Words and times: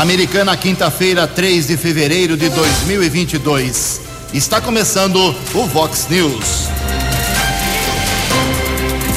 Americana, 0.00 0.56
quinta-feira, 0.56 1.26
3 1.26 1.66
de 1.66 1.76
fevereiro 1.76 2.36
de 2.36 2.48
2022. 2.48 4.00
Está 4.32 4.60
começando 4.60 5.16
o 5.52 5.66
Vox 5.66 6.06
News. 6.08 6.68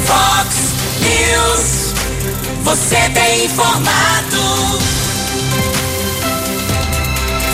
Vox 0.08 0.56
News. 1.00 1.94
Você 2.64 3.10
tem 3.12 3.46
informado. 3.46 4.80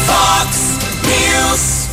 Vox 0.08 0.80
News. 1.04 1.90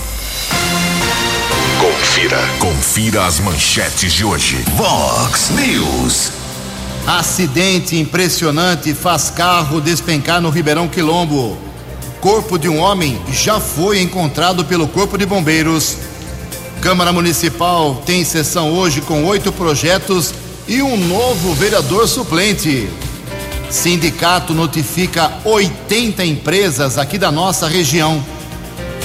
Confira. 1.80 2.38
Confira 2.60 3.26
as 3.26 3.40
manchetes 3.40 4.12
de 4.12 4.24
hoje. 4.24 4.64
Vox 4.76 5.50
News. 5.50 6.35
Acidente 7.06 7.96
impressionante 7.96 8.92
faz 8.92 9.30
carro 9.30 9.80
despencar 9.80 10.40
no 10.40 10.50
Ribeirão 10.50 10.88
Quilombo. 10.88 11.56
Corpo 12.20 12.58
de 12.58 12.68
um 12.68 12.80
homem 12.80 13.16
já 13.32 13.60
foi 13.60 14.00
encontrado 14.00 14.64
pelo 14.64 14.88
Corpo 14.88 15.16
de 15.16 15.24
Bombeiros. 15.24 15.98
Câmara 16.80 17.12
Municipal 17.12 18.02
tem 18.04 18.24
sessão 18.24 18.72
hoje 18.72 19.00
com 19.02 19.24
oito 19.24 19.52
projetos 19.52 20.34
e 20.66 20.82
um 20.82 20.96
novo 20.96 21.54
vereador 21.54 22.08
suplente. 22.08 22.88
Sindicato 23.70 24.52
notifica 24.52 25.32
80 25.44 26.24
empresas 26.24 26.98
aqui 26.98 27.18
da 27.18 27.30
nossa 27.30 27.68
região. 27.68 28.20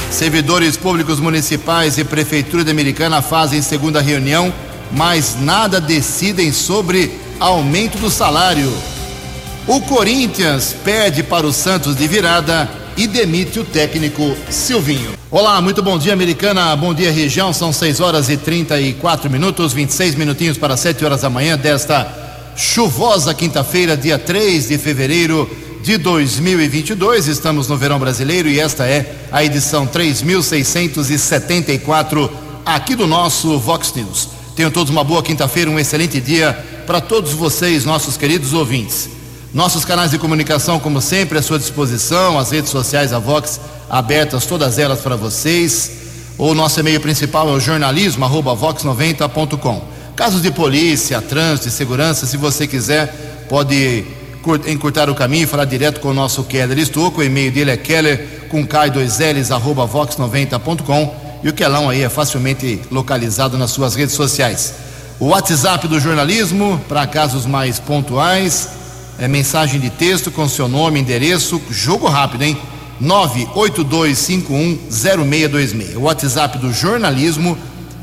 Servidores 0.10 0.76
públicos 0.76 1.20
municipais 1.20 2.00
e 2.00 2.04
Prefeitura 2.04 2.64
de 2.64 2.72
Americana 2.72 3.22
fazem 3.22 3.62
segunda 3.62 4.02
reunião, 4.02 4.52
mas 4.92 5.38
nada 5.40 5.80
decidem 5.80 6.52
sobre 6.52 7.30
aumento 7.42 7.98
do 7.98 8.10
salário. 8.12 8.72
O 9.68 9.82
Corinthians 9.82 10.76
perde 10.86 11.24
para 11.24 11.48
o 11.48 11.52
Santos 11.52 11.96
de 11.96 12.08
virada 12.08 12.70
e 12.96 13.08
demite 13.08 13.60
o 13.60 13.66
técnico 13.66 14.38
Silvinho. 14.48 15.14
Olá, 15.32 15.60
muito 15.60 15.82
bom 15.82 15.98
dia, 15.98 16.14
americana. 16.14 16.76
Bom 16.76 16.94
dia, 16.94 17.12
região. 17.12 17.52
São 17.52 17.74
6 17.74 18.00
horas 18.00 18.30
e 18.30 18.38
34 18.38 19.28
minutos, 19.28 19.74
26 19.74 20.14
minutinhos 20.14 20.56
para 20.56 20.78
7 20.78 21.04
horas 21.04 21.22
da 21.22 21.32
manhã 21.32 21.58
desta 21.58 22.54
chuvosa 22.56 23.34
quinta-feira, 23.34 23.98
dia 23.98 24.20
3 24.20 24.68
de 24.68 24.78
fevereiro 24.78 25.50
de 25.82 25.98
2022. 25.98 27.28
Estamos 27.28 27.68
no 27.68 27.76
verão 27.76 27.98
brasileiro 27.98 28.50
e 28.50 28.60
esta 28.60 28.86
é 28.86 29.16
a 29.32 29.44
edição 29.44 29.88
3674 29.88 32.32
aqui 32.64 32.96
do 32.96 33.08
nosso 33.08 33.58
Vox 33.58 33.92
News. 33.96 34.30
Tenham 34.56 34.70
todos 34.70 34.92
uma 34.92 35.04
boa 35.04 35.24
quinta-feira, 35.24 35.72
um 35.72 35.80
excelente 35.80 36.22
dia 36.22 36.71
para 36.86 37.02
todos 37.02 37.32
vocês, 37.34 37.86
nossos 37.86 38.18
queridos 38.18 38.54
ouvintes. 38.54 39.10
Nossos 39.54 39.84
canais 39.84 40.12
de 40.12 40.18
comunicação, 40.18 40.80
como 40.80 41.02
sempre, 41.02 41.38
à 41.38 41.42
sua 41.42 41.60
disposição, 41.60 42.40
as 42.40 42.52
redes 42.52 42.70
sociais, 42.70 43.12
a 43.12 43.20
Vox, 43.20 43.60
abertas, 43.90 44.46
todas 44.46 44.80
elas 44.80 45.02
para 45.02 45.16
vocês. 45.16 45.92
O 46.38 46.54
nosso 46.54 46.80
e-mail 46.80 47.02
principal 47.02 47.50
é 47.50 47.52
o 47.52 47.60
jornalismo, 47.60 48.24
arroba 48.24 48.56
vox90.com. 48.56 49.82
Casos 50.16 50.42
de 50.42 50.52
polícia, 50.52 51.22
trânsito 51.22 51.70
segurança, 51.70 52.26
se 52.26 52.38
você 52.38 52.66
quiser, 52.66 53.46
pode 53.50 54.06
encurtar 54.68 55.10
o 55.10 55.16
caminho 55.16 55.44
e 55.44 55.48
falar 55.48 55.66
direto 55.66 56.00
com 56.00 56.10
o 56.10 56.14
nosso 56.14 56.44
Keller 56.46 56.78
Estouco. 56.78 57.22
O 57.22 57.24
e-mail 57.24 57.52
dele 57.52 57.72
é 57.72 57.78
keller 57.78 58.48
com 58.50 58.66
K2Ls, 58.66 59.52
arroba 59.52 59.88
vox90.com. 59.88 61.16
E 61.44 61.50
o 61.50 61.54
Kelão 61.54 61.90
aí 61.90 62.04
é 62.04 62.10
facilmente 62.10 62.82
localizado 62.90 63.58
nas 63.58 63.72
suas 63.72 63.96
redes 63.96 64.16
sociais. 64.16 64.74
O 65.22 65.28
WhatsApp 65.28 65.88
do 65.88 65.98
jornalismo, 66.00 66.82
para 66.90 67.06
casos 67.06 67.46
mais 67.46 67.78
pontuais, 67.78 68.70
é 69.20 69.28
mensagem 69.28 69.80
de 69.80 69.92
texto 69.92 70.32
com 70.32 70.50
seu 70.50 70.68
nome, 70.68 71.00
endereço, 71.00 71.62
jogo 71.70 72.08
rápido, 72.08 72.42
hein? 72.42 72.58
982510626. 73.00 75.96
O 75.96 76.02
WhatsApp 76.02 76.58
do 76.58 76.74
jornalismo, 76.74 77.56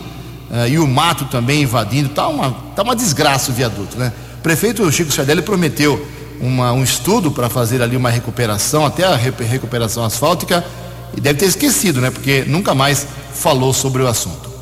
uh, 0.49 0.67
e 0.67 0.79
o 0.79 0.87
mato 0.87 1.25
também 1.25 1.63
invadindo. 1.63 2.09
Está 2.09 2.27
uma, 2.27 2.51
tá 2.75 2.83
uma 2.83 2.95
desgraça 2.95 3.51
o 3.51 3.53
viaduto, 3.53 3.97
né? 3.97 4.11
O 4.39 4.41
prefeito 4.41 4.89
Chico 4.91 5.11
Sardelli 5.11 5.41
prometeu 5.41 6.05
uma, 6.39 6.71
um 6.71 6.83
estudo 6.83 7.31
para 7.31 7.49
fazer 7.49 7.81
ali 7.81 7.97
uma 7.97 8.09
recuperação, 8.09 8.85
até 8.85 9.03
a 9.05 9.15
recuperação 9.15 10.03
asfáltica, 10.03 10.63
e 11.15 11.21
deve 11.21 11.39
ter 11.39 11.45
esquecido, 11.45 12.01
né? 12.01 12.11
Porque 12.11 12.43
nunca 12.47 12.75
mais 12.75 13.07
falou 13.33 13.73
sobre 13.73 14.03
o 14.03 14.07
assunto. 14.07 14.53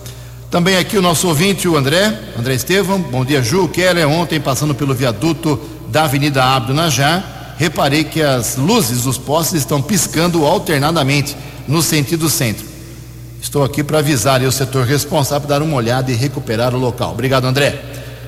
Também 0.49 0.77
aqui 0.77 0.97
o 0.97 1.01
nosso 1.01 1.27
ouvinte, 1.27 1.67
o 1.67 1.75
André, 1.75 2.17
André 2.37 2.53
Estevam. 2.53 2.99
Bom 2.99 3.25
dia, 3.25 3.41
Ju. 3.41 3.67
Keller, 3.67 4.07
ontem 4.07 4.39
passando 4.39 4.75
pelo 4.75 4.93
viaduto 4.93 5.59
da 5.89 6.03
Avenida 6.03 6.43
Abdo 6.43 6.75
Najar, 6.75 7.55
reparei 7.57 8.03
que 8.03 8.21
as 8.21 8.55
luzes 8.55 9.01
dos 9.01 9.17
postes 9.17 9.61
estão 9.61 9.81
piscando 9.81 10.45
alternadamente 10.45 11.35
no 11.67 11.81
sentido 11.81 12.29
centro. 12.29 12.72
Estou 13.43 13.61
aqui 13.61 13.83
para 13.83 13.99
avisar 13.99 14.41
o 14.41 14.51
setor 14.53 14.85
responsável 14.85 15.49
dar 15.49 15.61
uma 15.61 15.75
olhada 15.75 16.09
e 16.09 16.15
recuperar 16.15 16.73
o 16.73 16.79
local. 16.79 17.11
Obrigado, 17.11 17.43
André. 17.43 17.77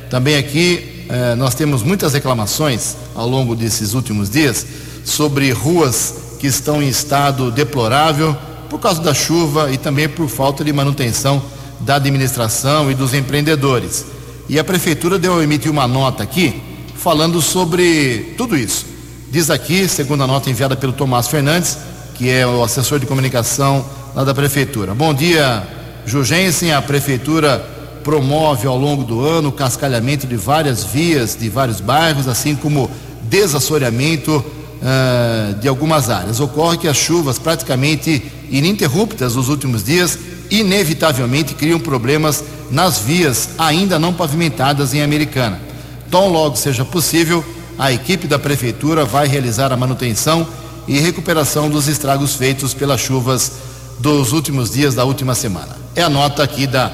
Também 0.09 0.35
aqui 0.35 1.05
eh, 1.07 1.35
nós 1.35 1.55
temos 1.55 1.81
muitas 1.81 2.13
reclamações 2.13 2.97
ao 3.15 3.25
longo 3.25 3.55
desses 3.55 3.93
últimos 3.93 4.29
dias 4.29 4.67
sobre 5.05 5.49
ruas 5.51 6.15
que 6.37 6.47
estão 6.47 6.83
em 6.83 6.89
estado 6.89 7.49
deplorável 7.49 8.35
por 8.69 8.77
causa 8.77 9.01
da 9.01 9.13
chuva 9.13 9.71
e 9.71 9.77
também 9.77 10.09
por 10.09 10.27
falta 10.27 10.65
de 10.65 10.73
manutenção 10.73 11.41
da 11.79 11.95
administração 11.95 12.91
e 12.91 12.93
dos 12.93 13.13
empreendedores. 13.13 14.05
E 14.49 14.59
a 14.59 14.65
prefeitura 14.65 15.17
deu 15.17 15.41
emitir 15.41 15.71
uma 15.71 15.87
nota 15.87 16.23
aqui 16.23 16.61
falando 16.93 17.41
sobre 17.41 18.33
tudo 18.37 18.57
isso. 18.57 18.85
Diz 19.31 19.49
aqui, 19.49 19.87
segundo 19.87 20.25
a 20.25 20.27
nota 20.27 20.49
enviada 20.49 20.75
pelo 20.75 20.91
Tomás 20.91 21.29
Fernandes, 21.29 21.77
que 22.15 22.29
é 22.29 22.45
o 22.45 22.61
assessor 22.61 22.99
de 22.99 23.05
comunicação 23.05 23.85
lá 24.15 24.23
da 24.23 24.33
prefeitura. 24.33 24.95
Bom 24.95 25.13
dia, 25.13 25.61
Jugensen. 26.05 26.71
A 26.71 26.81
prefeitura 26.81 27.59
promove 28.01 28.65
ao 28.65 28.77
longo 28.77 29.03
do 29.03 29.19
ano 29.19 29.49
o 29.49 29.51
cascalhamento 29.51 30.25
de 30.25 30.37
várias 30.37 30.85
vias 30.85 31.35
de 31.37 31.49
vários 31.49 31.81
bairros, 31.81 32.25
assim 32.25 32.55
como 32.55 32.89
desassoreamento 33.23 34.37
uh, 34.37 35.55
de 35.55 35.67
algumas 35.67 36.09
áreas. 36.09 36.39
Ocorre 36.39 36.77
que 36.77 36.87
as 36.87 36.95
chuvas 36.95 37.37
praticamente 37.37 38.23
ininterruptas 38.49 39.35
nos 39.35 39.49
últimos 39.49 39.83
dias 39.83 40.17
inevitavelmente 40.49 41.53
criam 41.53 41.79
problemas 41.79 42.41
nas 42.71 42.99
vias 42.99 43.49
ainda 43.57 43.99
não 43.99 44.13
pavimentadas 44.13 44.93
em 44.93 45.01
Americana. 45.01 45.59
Tão 46.09 46.29
logo 46.29 46.55
seja 46.55 46.85
possível, 46.85 47.43
a 47.77 47.91
equipe 47.91 48.27
da 48.27 48.39
prefeitura 48.39 49.03
vai 49.03 49.27
realizar 49.27 49.73
a 49.73 49.77
manutenção 49.77 50.47
e 50.87 50.99
recuperação 50.99 51.69
dos 51.69 51.89
estragos 51.89 52.35
feitos 52.35 52.73
pelas 52.73 53.01
chuvas 53.01 53.74
dos 53.99 54.31
últimos 54.31 54.71
dias 54.71 54.95
da 54.95 55.03
última 55.03 55.35
semana. 55.35 55.75
É 55.95 56.01
a 56.01 56.09
nota 56.09 56.43
aqui 56.43 56.67
da 56.67 56.91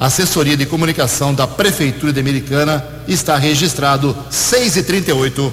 Assessoria 0.00 0.56
de 0.56 0.66
Comunicação 0.66 1.32
da 1.32 1.46
Prefeitura 1.46 2.12
de 2.12 2.20
Americana, 2.20 2.84
está 3.06 3.36
registrado 3.36 4.16
6 4.30 4.76
e 4.76 4.82
38. 4.82 5.52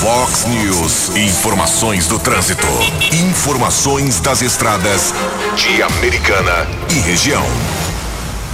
Fox 0.00 0.46
News. 0.46 1.16
Informações 1.16 2.06
do 2.06 2.20
trânsito. 2.20 2.66
Informações 3.12 4.20
das 4.20 4.42
estradas 4.42 5.12
de 5.56 5.82
Americana 5.82 6.68
e 6.88 7.00
região. 7.00 7.44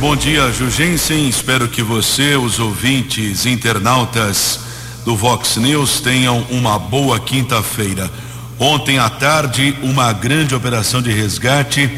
Bom 0.01 0.17
dia, 0.17 0.51
Jugensen. 0.51 1.29
Espero 1.29 1.69
que 1.69 1.83
você, 1.83 2.35
os 2.37 2.59
ouvintes, 2.59 3.45
internautas 3.45 4.59
do 5.05 5.15
Vox 5.15 5.57
News 5.57 6.01
tenham 6.01 6.47
uma 6.51 6.79
boa 6.79 7.21
quinta-feira. 7.21 8.11
Ontem 8.59 8.99
à 8.99 9.11
tarde, 9.11 9.77
uma 9.83 10.13
grande 10.13 10.55
operação 10.55 11.03
de 11.03 11.11
resgate 11.11 11.91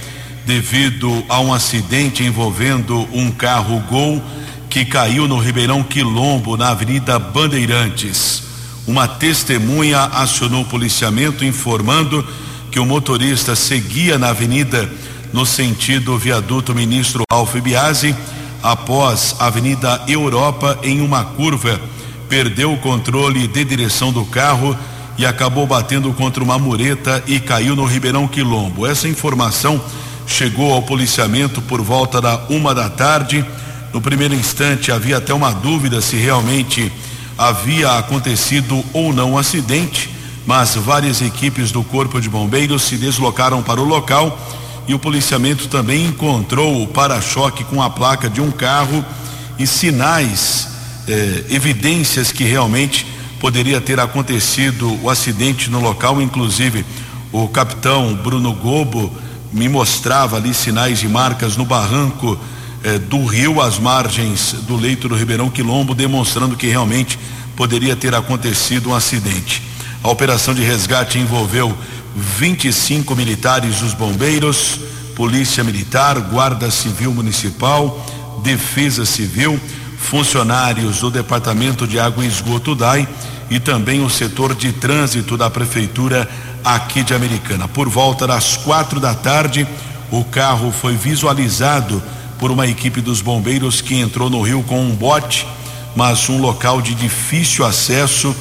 devido 0.46 1.24
a 1.28 1.38
um 1.40 1.52
acidente 1.52 2.24
envolvendo 2.24 3.06
um 3.12 3.30
carro 3.30 3.78
Gol 3.80 4.22
que 4.70 4.84
caiu 4.84 5.28
no 5.28 5.38
Ribeirão 5.38 5.82
Quilombo, 5.82 6.56
na 6.56 6.70
Avenida 6.70 7.18
Bandeirantes. 7.18 8.42
Uma 8.86 9.06
testemunha 9.06 10.00
acionou 10.04 10.62
o 10.62 10.66
policiamento 10.66 11.44
informando 11.44 12.26
que 12.70 12.80
o 12.80 12.86
motorista 12.86 13.54
seguia 13.54 14.18
na 14.18 14.28
avenida 14.28 14.88
no 15.32 15.44
sentido 15.44 16.16
viaduto 16.16 16.74
Ministro 16.74 17.22
Alfa 17.28 17.60
Biasi 17.60 18.14
após 18.62 19.36
a 19.38 19.46
Avenida 19.46 20.02
Europa 20.08 20.78
em 20.82 21.00
uma 21.00 21.24
curva 21.24 21.80
perdeu 22.28 22.72
o 22.72 22.78
controle 22.78 23.46
de 23.46 23.64
direção 23.64 24.12
do 24.12 24.24
carro 24.24 24.76
e 25.18 25.24
acabou 25.24 25.66
batendo 25.66 26.12
contra 26.12 26.42
uma 26.42 26.58
mureta 26.58 27.22
e 27.26 27.40
caiu 27.40 27.74
no 27.74 27.84
Ribeirão 27.84 28.28
Quilombo. 28.28 28.86
Essa 28.86 29.08
informação 29.08 29.80
chegou 30.26 30.72
ao 30.72 30.82
policiamento 30.82 31.62
por 31.62 31.80
volta 31.80 32.20
da 32.20 32.44
uma 32.48 32.74
da 32.74 32.90
tarde. 32.90 33.44
No 33.92 34.00
primeiro 34.00 34.34
instante 34.34 34.92
havia 34.92 35.18
até 35.18 35.32
uma 35.32 35.52
dúvida 35.52 36.00
se 36.00 36.16
realmente 36.16 36.92
havia 37.38 37.92
acontecido 37.92 38.84
ou 38.92 39.12
não 39.12 39.32
um 39.32 39.38
acidente, 39.38 40.10
mas 40.46 40.74
várias 40.74 41.22
equipes 41.22 41.70
do 41.70 41.82
Corpo 41.82 42.20
de 42.20 42.28
Bombeiros 42.28 42.82
se 42.82 42.96
deslocaram 42.96 43.62
para 43.62 43.80
o 43.80 43.84
local 43.84 44.38
e 44.86 44.94
o 44.94 44.98
policiamento 44.98 45.66
também 45.68 46.06
encontrou 46.06 46.82
o 46.82 46.86
para-choque 46.86 47.64
com 47.64 47.82
a 47.82 47.90
placa 47.90 48.28
de 48.28 48.40
um 48.40 48.50
carro 48.50 49.04
e 49.58 49.66
sinais, 49.66 50.68
eh, 51.08 51.44
evidências 51.50 52.30
que 52.30 52.44
realmente 52.44 53.06
poderia 53.40 53.80
ter 53.80 54.00
acontecido 54.00 54.98
o 55.02 55.10
acidente 55.10 55.70
no 55.70 55.80
local, 55.80 56.20
inclusive 56.20 56.84
o 57.32 57.48
capitão 57.48 58.14
Bruno 58.14 58.52
Gobo 58.54 59.12
me 59.52 59.68
mostrava 59.68 60.36
ali 60.36 60.54
sinais 60.54 60.98
de 60.98 61.08
marcas 61.08 61.56
no 61.56 61.64
barranco 61.64 62.38
eh, 62.82 62.98
do 62.98 63.24
rio 63.24 63.60
às 63.60 63.78
margens 63.78 64.54
do 64.66 64.76
leito 64.76 65.08
do 65.08 65.16
Ribeirão 65.16 65.50
Quilombo, 65.50 65.94
demonstrando 65.94 66.56
que 66.56 66.66
realmente 66.66 67.18
poderia 67.56 67.96
ter 67.96 68.14
acontecido 68.14 68.90
um 68.90 68.94
acidente. 68.94 69.62
A 70.02 70.08
operação 70.08 70.54
de 70.54 70.62
resgate 70.62 71.18
envolveu 71.18 71.76
25 72.14 73.14
militares 73.16 73.80
dos 73.80 73.92
bombeiros, 73.92 74.80
Polícia 75.14 75.64
Militar, 75.64 76.20
Guarda 76.20 76.70
Civil 76.70 77.12
Municipal, 77.12 78.04
Defesa 78.42 79.04
Civil, 79.04 79.58
funcionários 80.06 81.00
do 81.00 81.10
Departamento 81.10 81.84
de 81.84 81.98
Água 81.98 82.24
e 82.24 82.28
Esgoto 82.28 82.76
DAI 82.76 83.08
e 83.50 83.58
também 83.58 84.04
o 84.04 84.08
setor 84.08 84.54
de 84.54 84.72
trânsito 84.72 85.36
da 85.36 85.50
Prefeitura 85.50 86.28
aqui 86.64 87.02
de 87.02 87.12
Americana. 87.12 87.66
Por 87.66 87.88
volta 87.88 88.24
das 88.24 88.56
quatro 88.56 89.00
da 89.00 89.14
tarde, 89.14 89.66
o 90.10 90.22
carro 90.22 90.70
foi 90.70 90.96
visualizado 90.96 92.00
por 92.38 92.52
uma 92.52 92.68
equipe 92.68 93.00
dos 93.00 93.20
bombeiros 93.20 93.80
que 93.80 93.96
entrou 93.96 94.30
no 94.30 94.42
rio 94.42 94.62
com 94.62 94.80
um 94.80 94.94
bote, 94.94 95.44
mas 95.96 96.28
um 96.28 96.40
local 96.40 96.80
de 96.80 96.94
difícil 96.94 97.64
acesso 97.64 98.34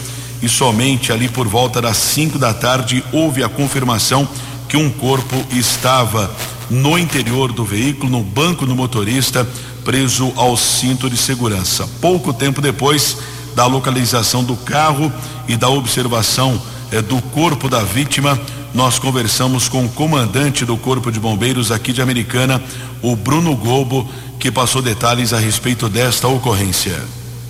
e 0.44 0.48
somente 0.48 1.12
ali 1.12 1.28
por 1.28 1.48
volta 1.48 1.82
das 1.82 1.98
cinco 1.98 2.38
da 2.38 2.54
tarde 2.54 3.04
houve 3.12 3.44
a 3.44 3.50
confirmação 3.50 4.28
que 4.70 4.78
um 4.78 4.90
corpo 4.90 5.36
estava 5.52 6.32
no 6.70 6.98
interior 6.98 7.52
do 7.52 7.66
veículo, 7.66 8.12
no 8.12 8.24
banco 8.24 8.68
do 8.68 8.76
motorista, 8.76 9.48
preso 9.86 10.34
ao 10.36 10.58
cinto 10.58 11.10
de 11.10 11.16
segurança. 11.16 11.88
Pouco 12.02 12.34
tempo 12.34 12.60
depois 12.60 13.18
da 13.56 13.68
localização 13.68 14.44
do 14.44 14.56
carro 14.58 15.14
e 15.48 15.56
da 15.56 15.70
observação 15.70 16.60
eh, 16.92 17.02
do 17.02 17.22
corpo 17.22 17.70
da 17.70 17.80
vítima, 17.82 18.38
nós 18.74 19.00
conversamos 19.00 19.70
com 19.70 19.86
o 19.86 19.90
comandante 19.90 20.66
do 20.66 20.76
Corpo 20.76 21.10
de 21.10 21.20
Bombeiros 21.20 21.72
aqui 21.72 21.94
de 21.94 22.02
Americana, 22.02 22.62
o 23.02 23.16
Bruno 23.16 23.56
Gobo, 23.56 24.10
que 24.38 24.52
passou 24.52 24.82
detalhes 24.82 25.32
a 25.32 25.40
respeito 25.40 25.88
desta 25.88 26.28
ocorrência. 26.28 27.00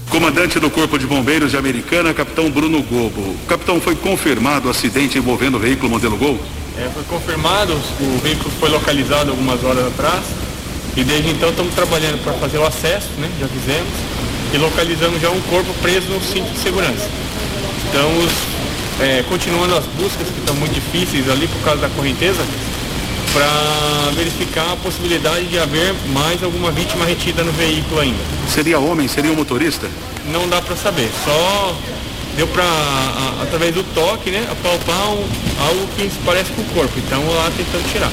Comandante 0.10 0.60
do 0.60 0.70
Corpo 0.70 1.00
de 1.00 1.08
Bombeiros 1.08 1.50
de 1.50 1.58
Americana, 1.58 2.14
capitão 2.14 2.52
Bruno 2.52 2.84
Gobo. 2.84 3.36
Capitão, 3.48 3.82
foi 3.82 3.96
confirmado 3.96 4.68
o 4.68 4.72
acidente 4.72 5.18
envolvendo 5.18 5.56
o 5.56 5.60
veículo 5.60 5.90
modelo 5.90 6.16
Gol? 6.16 6.38
É, 6.78 6.88
foi 6.94 7.04
confirmado, 7.06 7.74
o 7.74 8.20
veículo 8.22 8.52
foi 8.60 8.70
localizado 8.70 9.32
algumas 9.32 9.64
horas 9.64 9.88
atrás 9.88 10.24
e 10.96 11.04
desde 11.04 11.30
então 11.30 11.50
estamos 11.50 11.74
trabalhando 11.74 12.24
para 12.24 12.34
fazer 12.34 12.58
o 12.58 12.66
acesso, 12.66 13.10
né? 13.18 13.30
Já 13.40 13.48
fizemos, 13.48 13.90
e 14.54 14.58
localizamos 14.58 15.22
já 15.22 15.30
um 15.30 15.42
corpo 15.42 15.74
preso 15.82 16.08
no 16.08 16.22
cinto 16.22 16.52
de 16.52 16.60
segurança. 16.60 17.10
Estamos 17.86 18.32
é, 19.02 19.24
continuando 19.28 19.76
as 19.76 19.86
buscas 19.86 20.28
que 20.28 20.40
estão 20.40 20.56
muito 20.56 20.74
difíceis 20.74 21.30
ali 21.30 21.48
por 21.48 21.62
causa 21.64 21.82
da 21.82 21.90
correnteza, 21.90 22.42
para 23.34 24.12
verificar 24.16 24.72
a 24.72 24.76
possibilidade 24.78 25.46
de 25.48 25.60
haver 25.60 25.94
mais 26.14 26.42
alguma 26.42 26.72
vítima 26.72 27.04
retida 27.04 27.44
no 27.44 27.52
veículo 27.52 28.00
ainda. 28.00 28.20
Seria 28.48 28.80
homem? 28.80 29.10
Seria 29.10 29.32
o 29.32 29.36
motorista? 29.36 29.90
Não 30.32 30.48
dá 30.48 30.62
para 30.62 30.76
saber, 30.78 31.10
só 31.26 31.76
deu 32.38 32.48
para 32.48 32.64
através 33.42 33.74
do 33.74 33.84
toque, 33.94 34.30
né, 34.30 34.46
apalpar 34.50 35.10
um, 35.10 35.28
algo 35.68 35.88
que 35.98 36.04
se 36.04 36.18
parece 36.26 36.52
com 36.52 36.62
o 36.62 36.66
corpo. 36.66 36.94
Então 36.98 37.22
lá 37.34 37.52
tentando 37.56 37.92
tirar. 37.92 38.12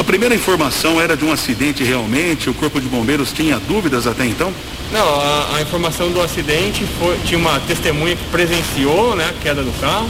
A 0.00 0.02
primeira 0.02 0.34
informação 0.34 0.98
era 0.98 1.14
de 1.14 1.26
um 1.26 1.30
acidente 1.30 1.84
realmente? 1.84 2.48
O 2.48 2.54
corpo 2.54 2.80
de 2.80 2.88
bombeiros 2.88 3.34
tinha 3.34 3.58
dúvidas 3.58 4.06
até 4.06 4.24
então? 4.24 4.50
Não, 4.90 5.20
a, 5.20 5.56
a 5.56 5.60
informação 5.60 6.10
do 6.10 6.22
acidente 6.22 6.86
foi 6.98 7.18
tinha 7.18 7.38
uma 7.38 7.60
testemunha 7.60 8.16
que 8.16 8.24
presenciou, 8.30 9.14
né, 9.14 9.28
a 9.28 9.42
queda 9.42 9.62
do 9.62 9.78
carro 9.78 10.08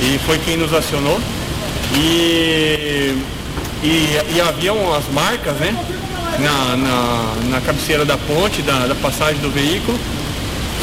e 0.00 0.16
foi 0.24 0.38
quem 0.38 0.56
nos 0.56 0.72
acionou 0.72 1.20
e 1.92 3.20
e, 3.82 4.36
e 4.36 4.40
havia 4.40 4.72
umas 4.72 5.08
marcas, 5.12 5.54
né, 5.56 5.74
na, 6.38 6.76
na, 6.76 7.34
na 7.50 7.60
cabeceira 7.62 8.04
da 8.04 8.16
ponte 8.16 8.62
da, 8.62 8.86
da 8.86 8.94
passagem 8.94 9.40
do 9.42 9.50
veículo 9.50 9.98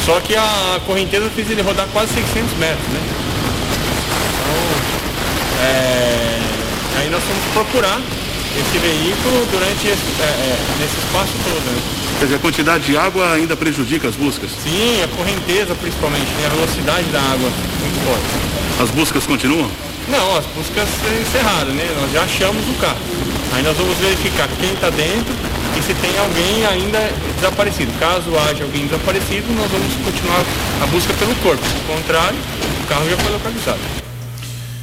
só 0.04 0.20
que 0.20 0.36
a 0.36 0.78
correnteza 0.86 1.30
fez 1.30 1.50
ele 1.50 1.62
rodar 1.62 1.88
quase 1.94 2.12
600 2.12 2.58
metros, 2.58 2.88
né? 2.88 3.00
Então, 4.34 5.64
é, 5.64 6.40
aí 6.98 7.08
nós 7.08 7.22
fomos 7.22 7.42
procurar 7.54 7.98
esse 8.60 8.78
veículo 8.78 9.46
durante 9.50 9.86
esse, 9.86 10.02
é, 10.20 10.24
é, 10.24 10.58
nesse 10.80 10.98
espaço 10.98 11.32
todo. 11.44 11.64
Né? 11.64 11.82
Quer 12.18 12.24
dizer, 12.24 12.36
a 12.36 12.38
quantidade 12.38 12.84
de 12.84 12.96
água 12.96 13.32
ainda 13.32 13.56
prejudica 13.56 14.08
as 14.08 14.16
buscas? 14.16 14.50
Sim, 14.62 15.02
a 15.02 15.08
correnteza 15.16 15.74
principalmente, 15.74 16.26
né? 16.40 16.46
a 16.46 16.54
velocidade 16.54 17.06
da 17.10 17.20
água 17.20 17.50
muito 17.80 18.04
forte. 18.04 18.82
As 18.82 18.90
buscas 18.90 19.26
continuam? 19.26 19.70
Não, 20.08 20.36
as 20.36 20.46
buscas 20.46 20.88
encerradas, 21.20 21.74
né? 21.74 21.84
Nós 22.00 22.10
já 22.12 22.22
achamos 22.22 22.66
o 22.68 22.74
carro. 22.80 22.98
Aí 23.52 23.62
nós 23.62 23.76
vamos 23.76 23.96
verificar 23.98 24.48
quem 24.58 24.72
está 24.72 24.88
dentro 24.90 25.34
e 25.78 25.82
se 25.82 25.94
tem 25.94 26.16
alguém 26.18 26.64
ainda 26.66 26.98
desaparecido. 27.36 27.92
Caso 28.00 28.30
haja 28.38 28.64
alguém 28.64 28.86
desaparecido, 28.86 29.52
nós 29.54 29.70
vamos 29.70 29.94
continuar 30.04 30.42
a 30.82 30.86
busca 30.86 31.12
pelo 31.14 31.34
corpo. 31.36 31.62
Do 31.62 31.94
contrário, 31.94 32.38
o 32.82 32.86
carro 32.86 33.08
já 33.08 33.16
foi 33.18 33.32
localizado. 33.32 34.07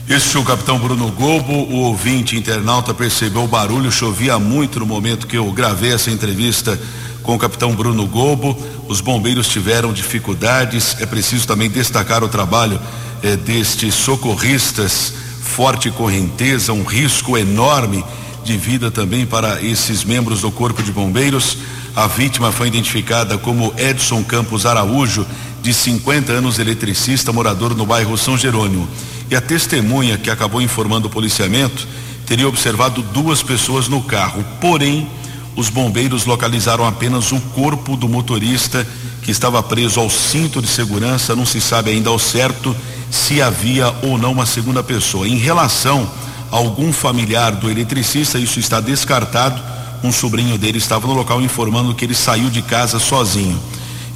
É 0.08 0.38
o 0.38 0.44
capitão 0.44 0.78
Bruno 0.78 1.10
Gobo, 1.12 1.52
o 1.52 1.78
ouvinte 1.78 2.38
internauta 2.38 2.94
percebeu 2.94 3.44
o 3.44 3.48
barulho, 3.48 3.92
chovia 3.92 4.38
muito 4.38 4.80
no 4.80 4.86
momento 4.86 5.26
que 5.26 5.36
eu 5.36 5.52
gravei 5.52 5.94
essa 5.94 6.12
entrevista 6.12 6.80
com 7.24 7.34
o 7.34 7.40
capitão 7.40 7.74
Bruno 7.74 8.06
Gobo. 8.06 8.56
Os 8.88 9.02
bombeiros 9.02 9.48
tiveram 9.48 9.92
dificuldades, 9.92 10.96
é 11.00 11.08
preciso 11.08 11.48
também 11.48 11.72
destacar 11.72 12.24
o 12.24 12.30
trabalho 12.30 12.80
eh, 13.24 13.36
destes 13.36 13.96
socorristas, 13.96 15.12
forte 15.42 15.90
correnteza, 15.90 16.72
um 16.72 16.84
risco 16.84 17.36
enorme 17.36 18.06
de 18.44 18.56
vida 18.58 18.92
também 18.92 19.26
para 19.26 19.60
esses 19.64 20.04
membros 20.04 20.42
do 20.42 20.52
Corpo 20.52 20.84
de 20.84 20.92
Bombeiros. 20.92 21.58
A 21.96 22.06
vítima 22.06 22.52
foi 22.52 22.68
identificada 22.68 23.40
como 23.40 23.74
Edson 23.76 24.24
Campos 24.24 24.68
Araújo, 24.68 25.26
de 25.64 25.74
50 25.74 26.32
anos, 26.32 26.60
eletricista, 26.60 27.34
morador 27.34 27.76
no 27.76 27.88
bairro 27.88 28.16
São 28.16 28.38
Jerônimo. 28.38 28.88
E 29.30 29.36
a 29.36 29.42
testemunha 29.42 30.18
que 30.18 30.30
acabou 30.30 30.62
informando 30.62 31.08
o 31.08 31.12
policiamento 31.12 31.88
teria 32.26 32.48
observado 32.48 33.02
duas 33.02 33.42
pessoas 33.42 33.88
no 33.88 34.02
carro. 34.02 34.46
Porém, 34.60 35.08
os 35.56 35.70
bombeiros 35.70 36.26
localizaram 36.26 36.86
apenas 36.86 37.32
o 37.32 37.40
corpo 37.40 37.96
do 37.96 38.10
motorista 38.10 38.86
que 39.22 39.32
estava 39.32 39.62
preso 39.64 40.00
ao 40.00 40.10
cinto 40.10 40.62
de 40.62 40.68
segurança. 40.68 41.36
Não 41.36 41.46
se 41.46 41.62
sabe 41.62 41.92
ainda 41.92 42.10
ao 42.10 42.20
certo 42.20 42.76
se 43.10 43.42
havia 43.42 43.94
ou 44.04 44.18
não 44.18 44.34
uma 44.34 44.46
segunda 44.46 44.84
pessoa. 44.84 45.28
Em 45.28 45.38
relação 45.38 46.10
algum 46.52 46.94
familiar 46.94 47.52
do 47.52 47.70
eletricista, 47.70 48.38
isso 48.38 48.60
está 48.60 48.80
descartado. 48.80 49.62
Um 50.04 50.12
sobrinho 50.12 50.58
dele 50.58 50.78
estava 50.78 51.08
no 51.08 51.14
local 51.14 51.42
informando 51.42 51.96
que 51.96 52.06
ele 52.06 52.16
saiu 52.16 52.50
de 52.50 52.62
casa 52.62 53.00
sozinho. 53.00 53.60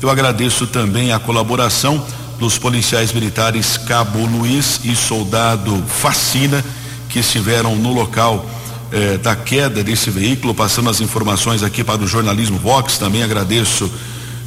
Eu 0.02 0.10
agradeço 0.10 0.68
também 0.68 1.12
a 1.12 1.20
colaboração 1.20 2.06
dos 2.40 2.58
policiais 2.58 3.12
militares 3.12 3.78
Cabo 3.78 4.26
Luiz 4.26 4.80
e 4.84 4.96
soldado 4.96 5.84
Facina, 5.88 6.64
que 7.10 7.20
estiveram 7.20 7.76
no 7.76 7.92
local 7.92 8.46
eh, 8.92 9.18
da 9.18 9.36
queda 9.36 9.84
desse 9.84 10.10
veículo, 10.10 10.56
passando 10.56 10.90
as 10.90 11.02
informações 11.02 11.64
aqui 11.64 11.84
para 11.84 12.02
o 12.02 12.08
jornalismo 12.08 12.58
Vox. 12.58 12.98
Também 12.98 13.24
agradeço 13.24 13.92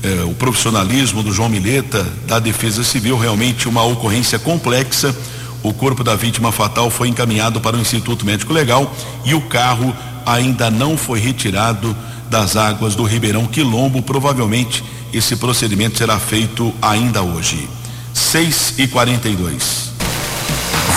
eh, 0.02 0.24
o 0.24 0.32
profissionalismo 0.34 1.22
do 1.22 1.32
João 1.32 1.50
Mileta, 1.50 2.06
da 2.26 2.38
Defesa 2.38 2.82
Civil, 2.82 3.18
realmente 3.18 3.68
uma 3.68 3.84
ocorrência 3.84 4.38
complexa. 4.38 5.14
O 5.62 5.72
corpo 5.72 6.02
da 6.02 6.16
vítima 6.16 6.50
fatal 6.50 6.90
foi 6.90 7.08
encaminhado 7.08 7.60
para 7.60 7.76
o 7.76 7.80
Instituto 7.80 8.24
Médico 8.24 8.52
Legal 8.54 8.92
e 9.24 9.34
o 9.34 9.40
carro 9.42 9.94
ainda 10.24 10.70
não 10.70 10.96
foi 10.96 11.20
retirado 11.20 11.94
das 12.30 12.56
águas 12.56 12.94
do 12.94 13.04
Ribeirão 13.04 13.46
Quilombo. 13.46 14.02
Provavelmente 14.02 14.82
esse 15.12 15.36
procedimento 15.36 15.98
será 15.98 16.18
feito 16.18 16.72
ainda 16.80 17.22
hoje. 17.22 17.68
6 18.14 18.74
e 18.78 18.86
42 18.88 19.90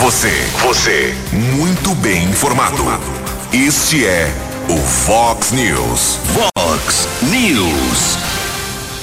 Você, 0.01 0.31
você, 0.61 1.15
muito 1.31 1.95
bem 1.95 2.23
informado. 2.25 2.83
Este 3.53 4.05
é 4.05 4.33
o 4.69 4.77
Fox 4.77 5.51
News. 5.51 6.19
Fox 6.33 7.07
News. 7.23 8.17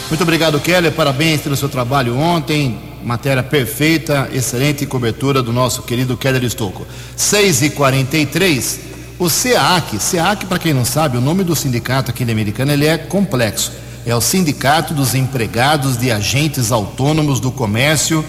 Muito 0.09 0.23
obrigado, 0.23 0.61
Keller. 0.61 0.93
Parabéns 0.93 1.41
pelo 1.41 1.57
seu 1.57 1.69
trabalho 1.69 2.17
ontem. 2.17 2.79
Matéria 3.03 3.43
perfeita, 3.43 4.29
excelente 4.33 4.87
cobertura 4.87 5.43
do 5.43 5.53
nosso 5.53 5.83
querido 5.83 6.17
Keller 6.17 6.45
Estocco. 6.45 6.87
6 7.17 7.63
e 7.63 7.71
43 7.71 8.93
o 9.19 9.31
SEAC, 9.31 10.01
SEAC, 10.01 10.47
para 10.47 10.59
quem 10.59 10.75
não 10.75 10.85
sabe, 10.85 11.17
o 11.17 11.21
nome 11.21 11.45
do 11.45 11.55
sindicato 11.55 12.11
aqui 12.11 12.25
da 12.25 12.33
Americana, 12.33 12.73
ele 12.73 12.87
é 12.87 12.99
complexo. 12.99 13.71
É 14.05 14.15
o 14.15 14.21
Sindicato 14.21 14.93
dos 14.93 15.15
Empregados 15.15 15.97
de 15.97 16.11
Agentes 16.11 16.73
Autônomos 16.73 17.39
do 17.39 17.53
Comércio 17.53 18.25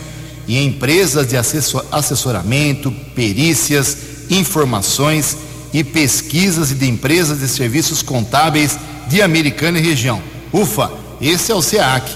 e 0.47 0.63
Empresas 0.63 1.27
de 1.27 1.35
Assessoramento, 1.35 2.91
Perícias, 3.15 3.97
Informações 4.29 5.35
e 5.73 5.83
Pesquisas 5.83 6.69
e 6.69 6.75
de 6.75 6.87
Empresas 6.87 7.39
de 7.39 7.47
Serviços 7.47 8.03
Contábeis 8.03 8.77
de 9.07 9.21
Americana 9.21 9.79
e 9.79 9.81
Região. 9.81 10.21
UFA, 10.51 10.91
esse 11.19 11.51
é 11.51 11.55
o 11.55 11.61
SEAC, 11.61 12.11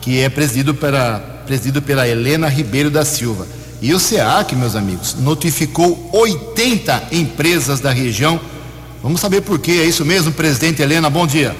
que 0.00 0.20
é 0.20 0.28
presidido 0.28 0.74
pela, 0.74 1.20
presidido 1.46 1.80
pela 1.80 2.08
Helena 2.08 2.48
Ribeiro 2.48 2.90
da 2.90 3.04
Silva. 3.04 3.46
E 3.80 3.94
o 3.94 4.00
SEAC, 4.00 4.56
meus 4.56 4.74
amigos, 4.74 5.14
notificou 5.20 6.10
80 6.12 7.08
empresas 7.12 7.78
da 7.78 7.92
região. 7.92 8.40
Vamos 9.00 9.20
saber 9.20 9.42
por 9.42 9.60
quê. 9.60 9.82
É 9.82 9.84
isso 9.84 10.04
mesmo, 10.04 10.32
presidente 10.32 10.82
Helena? 10.82 11.08
Bom 11.08 11.26
dia. 11.26 11.54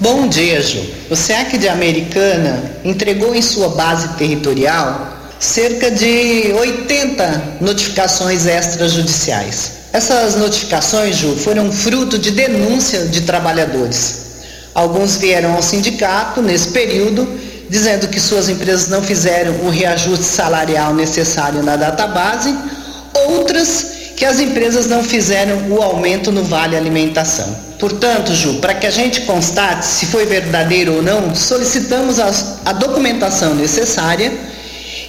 Bom 0.00 0.26
dia, 0.26 0.60
Ju. 0.60 0.84
O 1.08 1.14
SEAC 1.14 1.56
de 1.56 1.68
Americana 1.68 2.62
entregou 2.84 3.32
em 3.32 3.40
sua 3.40 3.68
base 3.68 4.08
territorial 4.14 5.12
cerca 5.38 5.90
de 5.90 6.52
80 6.52 7.58
notificações 7.60 8.44
extrajudiciais. 8.44 9.72
Essas 9.92 10.34
notificações, 10.34 11.16
Ju, 11.16 11.36
foram 11.36 11.70
fruto 11.70 12.18
de 12.18 12.32
denúncia 12.32 13.06
de 13.06 13.20
trabalhadores. 13.20 14.24
Alguns 14.74 15.16
vieram 15.16 15.54
ao 15.54 15.62
sindicato 15.62 16.42
nesse 16.42 16.70
período 16.70 17.28
dizendo 17.70 18.08
que 18.08 18.20
suas 18.20 18.48
empresas 18.48 18.88
não 18.88 19.02
fizeram 19.02 19.54
o 19.64 19.70
reajuste 19.70 20.24
salarial 20.24 20.92
necessário 20.92 21.62
na 21.62 21.76
database, 21.76 22.54
outras 23.14 23.93
que 24.16 24.24
as 24.24 24.38
empresas 24.40 24.86
não 24.86 25.02
fizeram 25.02 25.70
o 25.70 25.82
aumento 25.82 26.30
no 26.30 26.44
vale 26.44 26.76
alimentação. 26.76 27.56
Portanto, 27.78 28.32
Ju, 28.32 28.54
para 28.60 28.74
que 28.74 28.86
a 28.86 28.90
gente 28.90 29.22
constate 29.22 29.84
se 29.84 30.06
foi 30.06 30.24
verdadeiro 30.24 30.94
ou 30.94 31.02
não, 31.02 31.34
solicitamos 31.34 32.18
a, 32.20 32.30
a 32.64 32.72
documentação 32.72 33.54
necessária 33.54 34.32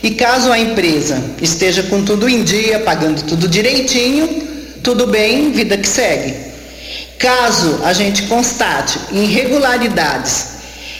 e 0.02 0.12
caso 0.12 0.52
a 0.52 0.60
empresa 0.60 1.22
esteja 1.42 1.84
com 1.84 2.04
tudo 2.04 2.28
em 2.28 2.44
dia, 2.44 2.80
pagando 2.80 3.24
tudo 3.24 3.48
direitinho, 3.48 4.28
tudo 4.84 5.08
bem, 5.08 5.52
vida 5.52 5.78
que 5.78 5.88
segue. 5.88 6.36
Caso 7.18 7.80
a 7.84 7.94
gente 7.94 8.24
constate 8.24 9.00
irregularidades 9.12 10.56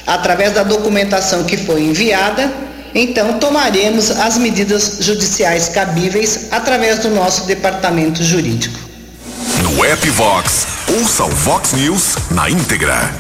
através 0.08 0.54
da 0.54 0.64
documentação 0.64 1.44
que 1.44 1.58
foi 1.58 1.82
enviada, 1.82 2.52
então 2.96 3.38
tomaremos 3.40 4.10
as 4.10 4.38
medidas 4.38 5.00
judiciais 5.02 5.68
cabíveis 5.68 6.48
através 6.50 7.00
do 7.00 7.10
nosso 7.10 7.46
departamento 7.46 8.24
jurídico. 8.24 8.80
No 9.62 9.84
app 9.84 10.10
Vox, 10.12 10.66
ouça 10.98 11.26
o 11.26 11.30
Vox 11.30 11.74
News 11.74 12.16
na 12.32 12.50
íntegra. 12.50 13.14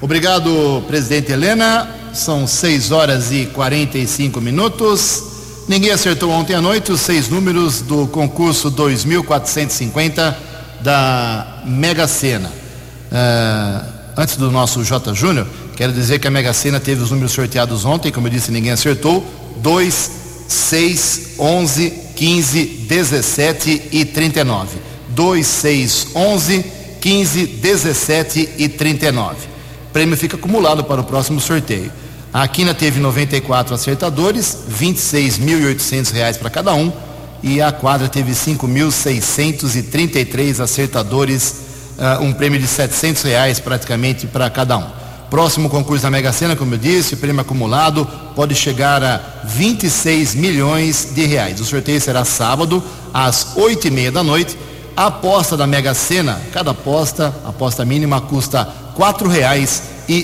Obrigado, 0.00 0.82
presidente 0.88 1.30
Helena. 1.30 1.88
São 2.12 2.46
6 2.46 2.90
horas 2.90 3.30
e 3.30 3.46
45 3.46 4.40
minutos. 4.40 5.22
Ninguém 5.68 5.90
acertou 5.90 6.30
ontem 6.30 6.54
à 6.54 6.60
noite 6.60 6.90
os 6.90 7.00
seis 7.00 7.28
números 7.28 7.82
do 7.82 8.06
concurso 8.06 8.70
2450 8.70 10.36
da 10.80 11.62
Mega 11.66 12.08
Sena. 12.08 12.48
Uh, 12.48 13.84
antes 14.16 14.36
do 14.36 14.50
nosso 14.50 14.82
J. 14.82 15.14
Júnior, 15.14 15.46
Quero 15.78 15.92
dizer 15.92 16.18
que 16.18 16.26
a 16.26 16.30
Mega 16.30 16.52
Sena 16.52 16.80
teve 16.80 17.04
os 17.04 17.12
números 17.12 17.30
sorteados 17.30 17.84
ontem, 17.84 18.10
como 18.10 18.26
eu 18.26 18.32
disse, 18.32 18.50
ninguém 18.50 18.72
acertou. 18.72 19.24
2, 19.58 20.10
6, 20.48 21.34
11, 21.38 21.90
15, 22.16 22.64
17 22.88 23.82
e 23.92 24.04
39. 24.04 24.76
2, 25.10 25.46
6, 25.46 26.08
11, 26.16 26.64
15, 27.00 27.46
17 27.46 28.48
e 28.58 28.68
39. 28.68 29.36
O 29.36 29.92
prêmio 29.92 30.16
fica 30.16 30.36
acumulado 30.36 30.82
para 30.82 31.00
o 31.00 31.04
próximo 31.04 31.40
sorteio. 31.40 31.92
A 32.32 32.48
Quina 32.48 32.74
teve 32.74 32.98
94 32.98 33.72
acertadores, 33.72 34.58
26.800 34.68 36.12
reais 36.12 36.36
para 36.36 36.50
cada 36.50 36.74
um, 36.74 36.92
e 37.40 37.62
a 37.62 37.70
quadra 37.70 38.08
teve 38.08 38.32
5.633 38.32 40.58
acertadores, 40.58 41.54
uh, 41.96 42.20
um 42.24 42.32
prêmio 42.32 42.58
de 42.58 42.66
700 42.66 43.22
reais 43.22 43.60
praticamente 43.60 44.26
para 44.26 44.50
cada 44.50 44.76
um. 44.76 44.98
Próximo 45.30 45.68
concurso 45.68 46.02
da 46.02 46.10
Mega 46.10 46.32
Sena, 46.32 46.56
como 46.56 46.74
eu 46.74 46.78
disse, 46.78 47.12
o 47.12 47.16
prêmio 47.18 47.42
acumulado 47.42 48.06
pode 48.34 48.54
chegar 48.54 49.02
a 49.04 49.20
26 49.44 50.34
milhões 50.34 51.10
de 51.14 51.26
reais. 51.26 51.60
O 51.60 51.66
sorteio 51.66 52.00
será 52.00 52.24
sábado, 52.24 52.82
às 53.12 53.54
oito 53.56 53.86
e 53.86 53.90
meia 53.90 54.10
da 54.10 54.22
noite. 54.22 54.56
A 54.96 55.06
aposta 55.06 55.54
da 55.54 55.66
Mega 55.66 55.92
Sena, 55.92 56.40
cada 56.50 56.70
aposta, 56.70 57.34
aposta 57.44 57.84
mínima, 57.84 58.20
custa 58.22 58.68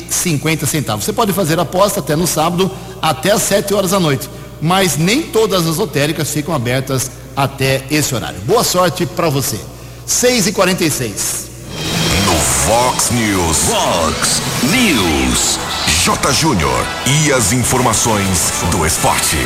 cinquenta 0.09 0.67
centavos. 0.67 1.05
Você 1.05 1.13
pode 1.13 1.35
fazer 1.35 1.61
aposta 1.61 2.01
até 2.01 2.17
no 2.17 2.27
sábado, 2.27 2.71
até 3.01 3.33
às 3.33 3.43
sete 3.43 3.75
horas 3.75 3.91
da 3.91 4.01
noite. 4.01 4.29
Mas 4.61 4.97
nem 4.97 5.23
todas 5.23 5.67
as 5.67 5.77
lotéricas 5.77 6.31
ficam 6.31 6.55
abertas 6.55 7.11
até 7.37 7.85
esse 7.91 8.15
horário. 8.15 8.41
Boa 8.47 8.65
sorte 8.65 9.05
para 9.05 9.29
você. 9.29 9.61
6 10.07 10.49
e 10.49 10.53
46 10.53 11.54
Fox 12.35 13.11
News. 13.13 13.59
Fox 13.69 14.43
News. 14.65 15.59
J. 16.05 16.33
Júnior. 16.33 16.87
E 17.07 17.33
as 17.33 17.53
informações 17.53 18.53
do 18.73 18.85
esporte. 18.85 19.37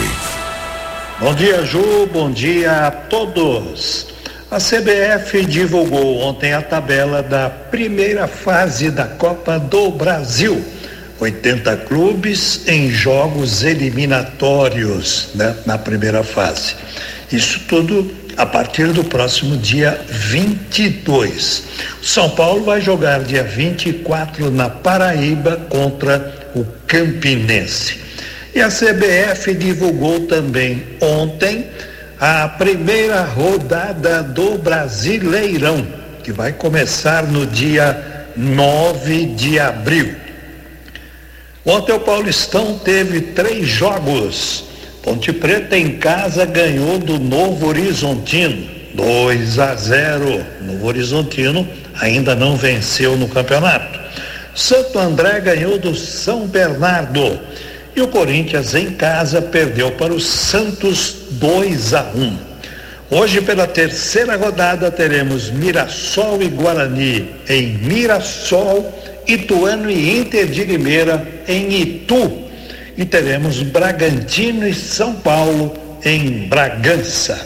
Bom 1.20 1.34
dia, 1.34 1.66
Ju. 1.66 2.08
Bom 2.10 2.30
dia 2.30 2.86
a 2.86 2.90
todos. 2.90 4.06
A 4.50 4.56
CBF 4.56 5.44
divulgou 5.44 6.20
ontem 6.20 6.54
a 6.54 6.62
tabela 6.62 7.22
da 7.22 7.50
primeira 7.50 8.26
fase 8.26 8.90
da 8.90 9.04
Copa 9.04 9.58
do 9.58 9.90
Brasil. 9.90 10.64
80 11.20 11.76
clubes 11.88 12.66
em 12.66 12.90
jogos 12.90 13.64
eliminatórios 13.64 15.28
né, 15.34 15.54
na 15.66 15.76
primeira 15.76 16.22
fase. 16.22 16.74
Isso 17.30 17.60
tudo 17.68 18.10
a 18.38 18.46
partir 18.46 18.92
do 18.92 19.02
próximo 19.02 19.56
dia 19.56 20.00
22. 20.08 21.64
São 22.00 22.30
Paulo 22.30 22.64
vai 22.64 22.80
jogar 22.80 23.24
dia 23.24 23.42
24 23.42 24.48
na 24.48 24.70
Paraíba 24.70 25.56
contra 25.68 26.48
o 26.54 26.64
Campinense. 26.86 27.98
E 28.54 28.60
a 28.60 28.68
CBF 28.68 29.52
divulgou 29.54 30.20
também 30.20 30.84
ontem 31.00 31.66
a 32.20 32.48
primeira 32.48 33.22
rodada 33.22 34.22
do 34.22 34.56
Brasileirão, 34.56 35.84
que 36.22 36.30
vai 36.30 36.52
começar 36.52 37.24
no 37.24 37.44
dia 37.44 38.30
9 38.36 39.26
de 39.34 39.58
abril. 39.58 40.14
Ontem 41.66 41.92
o 41.92 42.00
Paulistão 42.00 42.78
teve 42.78 43.20
três 43.20 43.66
jogos 43.66 44.67
Ponte 45.08 45.32
Preta 45.32 45.74
em 45.74 45.92
casa 45.96 46.44
ganhou 46.44 46.98
do 46.98 47.18
Novo 47.18 47.68
Horizontino, 47.68 48.68
2 48.92 49.58
a 49.58 49.74
0. 49.74 50.44
Novo 50.60 50.86
Horizontino 50.86 51.66
ainda 51.98 52.34
não 52.34 52.58
venceu 52.58 53.16
no 53.16 53.26
campeonato. 53.26 53.98
Santo 54.54 54.98
André 54.98 55.40
ganhou 55.40 55.78
do 55.78 55.94
São 55.94 56.46
Bernardo. 56.46 57.40
E 57.96 58.02
o 58.02 58.08
Corinthians 58.08 58.74
em 58.74 58.90
casa 58.90 59.40
perdeu 59.40 59.92
para 59.92 60.12
o 60.12 60.20
Santos 60.20 61.16
2 61.30 61.94
a 61.94 62.02
1. 62.14 62.36
Hoje, 63.10 63.40
pela 63.40 63.66
terceira 63.66 64.36
rodada, 64.36 64.90
teremos 64.90 65.50
Mirassol 65.50 66.42
e 66.42 66.48
Guarani 66.48 67.30
em 67.48 67.78
Mirassol, 67.78 68.92
Ituano 69.26 69.90
e 69.90 70.18
Inter 70.18 70.46
de 70.48 70.64
Limeira 70.64 71.26
em 71.48 71.80
Itu. 71.80 72.47
E 72.98 73.06
teremos 73.06 73.62
Bragantino 73.62 74.66
e 74.66 74.74
São 74.74 75.14
Paulo 75.14 75.72
em 76.04 76.48
Bragança. 76.48 77.40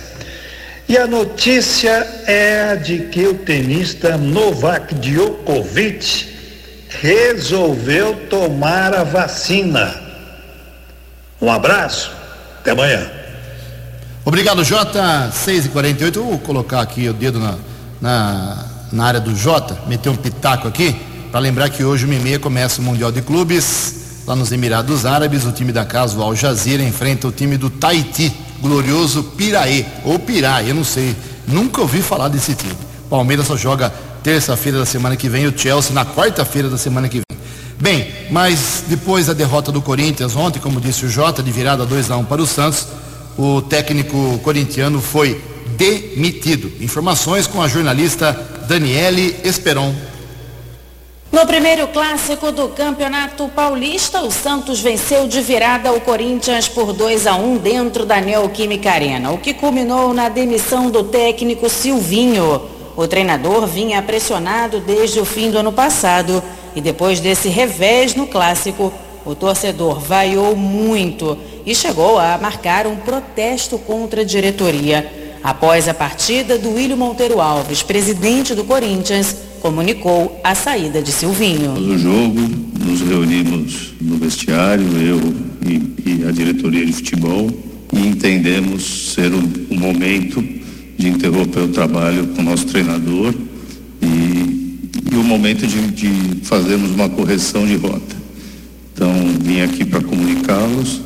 E 0.89 0.97
a 0.97 1.07
notícia 1.07 1.91
é 2.27 2.71
a 2.71 2.75
de 2.75 3.01
que 3.01 3.27
o 3.27 3.35
tenista 3.35 4.17
Novak 4.17 4.95
Djokovic 4.95 6.33
resolveu 6.89 8.29
tomar 8.31 8.95
a 8.95 9.05
vacina. 9.05 9.95
Um 11.41 11.51
abraço, 11.51 12.11
até 12.61 12.71
amanhã. 12.71 13.11
Obrigado, 14.25 14.65
Jota. 14.65 15.31
6h48. 15.33 16.17
Eu 16.17 16.25
vou 16.25 16.39
colocar 16.39 16.81
aqui 16.81 17.09
o 17.09 17.13
dedo 17.13 17.39
na, 17.39 17.59
na, 18.01 18.67
na 18.91 19.05
área 19.05 19.21
do 19.21 19.37
Jota, 19.37 19.79
meter 19.87 20.09
um 20.09 20.17
pitaco 20.17 20.67
aqui, 20.67 20.97
para 21.31 21.41
lembrar 21.41 21.69
que 21.69 21.85
hoje, 21.85 22.07
o 22.07 22.13
e 22.13 22.39
começa 22.39 22.81
o 22.81 22.85
Mundial 22.85 23.13
de 23.13 23.21
Clubes. 23.21 24.02
Lá 24.27 24.37
nos 24.37 24.53
Emirados 24.53 25.05
Árabes, 25.05 25.45
o 25.45 25.53
time 25.53 25.73
da 25.73 25.85
casa, 25.85 26.17
o 26.17 26.23
Al 26.23 26.37
Jazeera, 26.37 26.83
enfrenta 26.83 27.27
o 27.27 27.33
time 27.33 27.57
do 27.57 27.69
Tahiti, 27.69 28.33
glorioso 28.61 29.25
Piraí, 29.37 29.85
ou 30.05 30.19
Pirai, 30.19 30.71
eu 30.71 30.75
não 30.75 30.85
sei. 30.85 31.17
Nunca 31.47 31.81
ouvi 31.81 32.01
falar 32.01 32.29
desse 32.29 32.55
time. 32.55 32.77
Palmeiras 33.11 33.49
só 33.49 33.57
joga 33.57 33.93
terça-feira 34.23 34.79
da 34.79 34.87
semana 34.87 35.17
que 35.17 35.29
vem, 35.29 35.47
o 35.47 35.59
Chelsea 35.59 35.93
na 35.93 36.07
quarta-feira 36.07 36.69
da 36.69 36.79
semana 36.79 37.09
que 37.09 37.17
vem. 37.17 37.39
Bem, 37.81 38.13
mas 38.31 38.85
depois 38.87 39.27
da 39.27 39.33
derrota 39.33 39.73
do 39.73 39.83
Corinthians 39.83 40.37
ontem, 40.37 40.61
como 40.61 40.81
disse 40.81 41.05
o 41.05 41.11
Jota, 41.11 41.43
de 41.43 41.51
virada 41.51 41.85
2 41.85 42.13
a 42.13 42.17
1 42.17 42.25
para 42.27 42.41
o 42.41 42.47
Santos, 42.47 42.87
o 43.37 43.61
técnico 43.61 44.39
corintiano 44.45 45.01
foi 45.01 45.43
demitido. 45.77 46.71
Informações 46.81 47.49
com 47.49 47.61
a 47.61 47.67
jornalista 47.67 48.39
Daniele 48.69 49.37
Esperon. 49.43 49.93
No 51.33 51.47
primeiro 51.47 51.89
clássico 51.89 52.53
do 52.53 52.69
Campeonato 52.69 53.49
Paulista, 53.49 54.21
o 54.21 54.31
Santos 54.31 54.81
venceu 54.81 55.27
de 55.27 55.41
virada 55.41 55.91
o 55.91 55.99
Corinthians 55.99 56.69
por 56.69 56.93
2 56.93 57.27
a 57.27 57.35
1 57.35 57.57
dentro 57.57 58.05
da 58.05 58.21
Neoquímica 58.21 58.91
Arena, 58.91 59.33
o 59.33 59.39
que 59.39 59.55
culminou 59.55 60.13
na 60.13 60.29
demissão 60.29 60.91
do 60.91 61.03
técnico 61.03 61.71
Silvinho. 61.71 62.69
O 62.95 63.09
treinador 63.09 63.67
vinha 63.67 64.03
pressionado 64.03 64.79
desde 64.79 65.21
o 65.21 65.25
fim 65.25 65.51
do 65.51 65.57
ano 65.57 65.73
passado 65.73 66.43
e 66.77 66.83
depois 66.83 67.19
desse 67.19 67.49
revés 67.49 68.15
no 68.15 68.27
clássico, 68.27 68.93
o 69.25 69.35
torcedor 69.35 70.01
vaiou 70.01 70.55
muito 70.55 71.39
e 71.65 71.75
chegou 71.75 72.19
a 72.19 72.37
marcar 72.37 72.87
um 72.87 72.97
protesto 72.97 73.79
contra 73.79 74.21
a 74.21 74.25
diretoria. 74.25 75.11
Após 75.43 75.89
a 75.89 75.95
partida, 75.95 76.59
Duílio 76.59 76.97
Monteiro 76.97 77.41
Alves, 77.41 77.83
presidente 77.83 78.55
do 78.55 78.65
Corinthians, 78.65 79.35
comunicou 79.63 80.41
a 80.43 80.57
saída 80.57 81.01
de 81.01 81.13
Silvinho. 81.13 81.75
No 81.75 81.97
jogo, 81.97 82.41
nos 82.85 83.01
reunimos 83.01 83.95
no 84.01 84.17
vestiário, 84.17 84.85
eu 84.99 85.21
e, 85.65 86.11
e 86.11 86.25
a 86.29 86.33
diretoria 86.33 86.85
de 86.85 86.93
futebol, 86.93 87.49
e 87.93 88.09
entendemos 88.09 89.15
ser 89.15 89.33
um, 89.33 89.79
momento 89.79 90.43
de 90.99 91.09
interromper 91.09 91.61
o 91.61 91.69
trabalho 91.69 92.27
com 92.29 92.43
o 92.43 92.45
nosso 92.45 92.67
treinador 92.67 93.33
e, 94.03 94.89
e 95.13 95.15
o 95.15 95.23
momento 95.23 95.65
de, 95.65 95.81
de 95.93 96.45
fazermos 96.45 96.91
uma 96.91 97.09
correção 97.09 97.65
de 97.65 97.77
rota. 97.77 98.17
Então, 98.93 99.13
vim 99.41 99.61
aqui 99.61 99.85
para 99.85 100.01
comunicá-los 100.01 101.01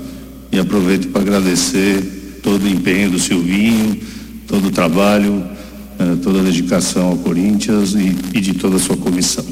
e 0.51 0.59
aproveito 0.59 1.09
para 1.09 1.21
agradecer 1.21 2.41
todo 2.43 2.65
o 2.65 2.69
empenho 2.69 3.11
do 3.11 3.19
Silvinho, 3.19 4.01
todo 4.47 4.69
o 4.69 4.71
trabalho 4.71 5.56
toda 6.23 6.41
a 6.41 6.43
dedicação 6.43 7.11
ao 7.11 7.17
Corinthians 7.17 7.93
e, 7.95 8.17
e 8.35 8.41
de 8.41 8.55
toda 8.55 8.77
a 8.77 8.79
sua 8.79 8.97
comissão. 8.97 9.45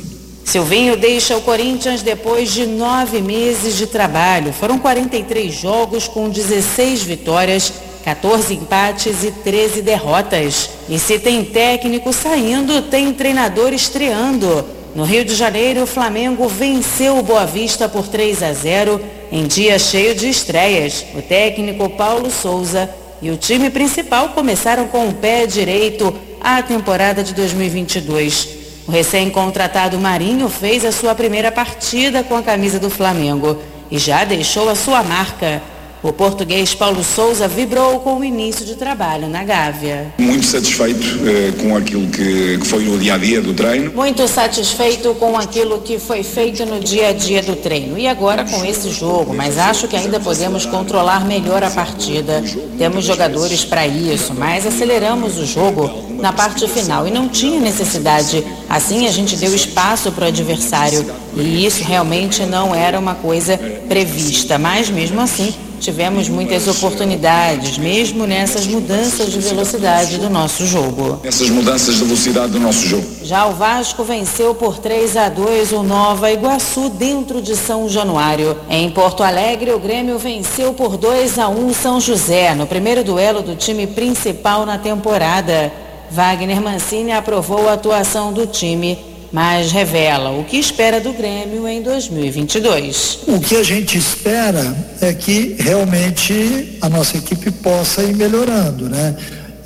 Silvinho 0.44 0.96
deixa 0.96 1.36
o 1.36 1.40
Corinthians 1.40 2.02
depois 2.02 2.52
de 2.52 2.66
nove 2.66 3.20
meses 3.20 3.76
de 3.76 3.86
trabalho. 3.86 4.52
Foram 4.52 4.78
43 4.78 5.52
jogos 5.52 6.06
com 6.06 6.28
16 6.28 7.02
vitórias, 7.02 7.72
14 8.04 8.54
empates 8.54 9.24
e 9.24 9.30
13 9.30 9.82
derrotas. 9.82 10.70
E 10.88 10.98
se 10.98 11.18
tem 11.18 11.44
técnico 11.44 12.12
saindo, 12.12 12.82
tem 12.82 13.12
treinador 13.12 13.72
estreando. 13.72 14.64
No 14.94 15.02
Rio 15.02 15.24
de 15.24 15.34
Janeiro, 15.34 15.82
o 15.82 15.86
Flamengo 15.86 16.46
venceu 16.46 17.18
o 17.18 17.22
Boa 17.22 17.46
Vista 17.46 17.88
por 17.88 18.06
3 18.06 18.42
a 18.44 18.52
0 18.52 19.00
em 19.32 19.46
dia 19.46 19.76
cheio 19.76 20.14
de 20.14 20.28
estreias. 20.28 21.04
O 21.16 21.22
técnico 21.22 21.88
Paulo 21.88 22.30
Souza 22.30 22.88
e 23.20 23.30
o 23.30 23.36
time 23.36 23.70
principal 23.70 24.28
começaram 24.28 24.86
com 24.86 25.08
o 25.08 25.14
pé 25.14 25.46
direito 25.46 26.14
a 26.44 26.62
temporada 26.62 27.24
de 27.24 27.32
2022. 27.32 28.48
O 28.86 28.90
recém-contratado 28.90 29.98
Marinho 29.98 30.50
fez 30.50 30.84
a 30.84 30.92
sua 30.92 31.14
primeira 31.14 31.50
partida 31.50 32.22
com 32.22 32.36
a 32.36 32.42
camisa 32.42 32.78
do 32.78 32.90
Flamengo 32.90 33.58
e 33.90 33.96
já 33.96 34.24
deixou 34.24 34.68
a 34.68 34.74
sua 34.74 35.02
marca. 35.02 35.62
O 36.04 36.12
português 36.12 36.74
Paulo 36.74 37.02
Souza 37.02 37.48
vibrou 37.48 37.98
com 38.00 38.18
o 38.18 38.24
início 38.24 38.62
de 38.66 38.74
trabalho 38.74 39.26
na 39.26 39.42
Gávea. 39.42 40.12
Muito 40.18 40.44
satisfeito 40.44 41.02
eh, 41.26 41.52
com 41.58 41.74
aquilo 41.74 42.06
que, 42.08 42.58
que, 42.58 42.66
foi 42.66 42.84
no 42.84 42.98
dia 42.98 43.14
a 43.14 43.16
dia 43.16 43.40
do 43.40 43.54
treino. 43.54 43.90
Muito 43.90 44.28
satisfeito 44.28 45.14
com 45.14 45.34
aquilo 45.38 45.80
que 45.80 45.98
foi 45.98 46.22
feito 46.22 46.66
no 46.66 46.78
dia 46.78 47.08
a 47.08 47.12
dia 47.14 47.42
do 47.42 47.56
treino. 47.56 47.98
E 47.98 48.06
agora 48.06 48.44
com 48.44 48.62
esse 48.66 48.90
jogo, 48.90 49.32
mas 49.34 49.56
acho 49.56 49.88
que 49.88 49.96
ainda 49.96 50.20
podemos 50.20 50.66
controlar 50.66 51.24
melhor 51.24 51.64
a 51.64 51.70
partida. 51.70 52.44
Temos 52.76 53.06
jogadores 53.06 53.64
para 53.64 53.86
isso, 53.86 54.34
mas 54.34 54.66
aceleramos 54.66 55.38
o 55.38 55.46
jogo 55.46 55.90
na 56.20 56.34
parte 56.34 56.68
final 56.68 57.08
e 57.08 57.10
não 57.10 57.30
tinha 57.30 57.58
necessidade. 57.58 58.44
Assim 58.68 59.06
a 59.06 59.10
gente 59.10 59.36
deu 59.36 59.54
espaço 59.54 60.12
para 60.12 60.26
o 60.26 60.28
adversário 60.28 61.02
e 61.34 61.64
isso 61.64 61.82
realmente 61.82 62.44
não 62.44 62.74
era 62.74 62.98
uma 62.98 63.14
coisa 63.14 63.58
prevista, 63.88 64.58
mas 64.58 64.90
mesmo 64.90 65.18
assim 65.18 65.54
tivemos 65.84 66.30
muitas 66.30 66.66
oportunidades, 66.66 67.76
mesmo 67.76 68.26
nessas 68.26 68.66
mudanças 68.66 69.30
de 69.30 69.38
velocidade 69.38 70.16
do 70.16 70.30
nosso 70.30 70.66
jogo. 70.66 71.20
Essas 71.22 71.50
mudanças 71.50 71.96
de 71.96 72.04
velocidade 72.04 72.52
do 72.52 72.58
nosso 72.58 72.86
jogo. 72.86 73.04
Já 73.22 73.44
o 73.46 73.52
Vasco 73.52 74.02
venceu 74.02 74.54
por 74.54 74.78
3 74.78 75.14
a 75.18 75.28
2 75.28 75.72
o 75.72 75.82
Nova 75.82 76.32
Iguaçu 76.32 76.88
dentro 76.88 77.42
de 77.42 77.54
São 77.54 77.86
Januário. 77.86 78.56
Em 78.70 78.88
Porto 78.88 79.22
Alegre, 79.22 79.72
o 79.72 79.78
Grêmio 79.78 80.18
venceu 80.18 80.72
por 80.72 80.96
2 80.96 81.38
a 81.38 81.48
1 81.48 81.74
São 81.74 82.00
José, 82.00 82.54
no 82.54 82.66
primeiro 82.66 83.04
duelo 83.04 83.42
do 83.42 83.54
time 83.54 83.86
principal 83.86 84.64
na 84.64 84.78
temporada. 84.78 85.70
Wagner 86.10 86.62
Mancini 86.62 87.12
aprovou 87.12 87.68
a 87.68 87.74
atuação 87.74 88.32
do 88.32 88.46
time 88.46 89.13
mas 89.32 89.72
revela 89.72 90.30
o 90.30 90.44
que 90.44 90.56
espera 90.56 91.00
do 91.00 91.12
Grêmio 91.12 91.66
em 91.68 91.82
2022. 91.82 93.20
O 93.26 93.40
que 93.40 93.56
a 93.56 93.62
gente 93.62 93.98
espera 93.98 94.76
é 95.00 95.12
que 95.12 95.56
realmente 95.58 96.78
a 96.80 96.88
nossa 96.88 97.16
equipe 97.16 97.50
possa 97.50 98.02
ir 98.02 98.14
melhorando, 98.14 98.88
né? 98.88 99.16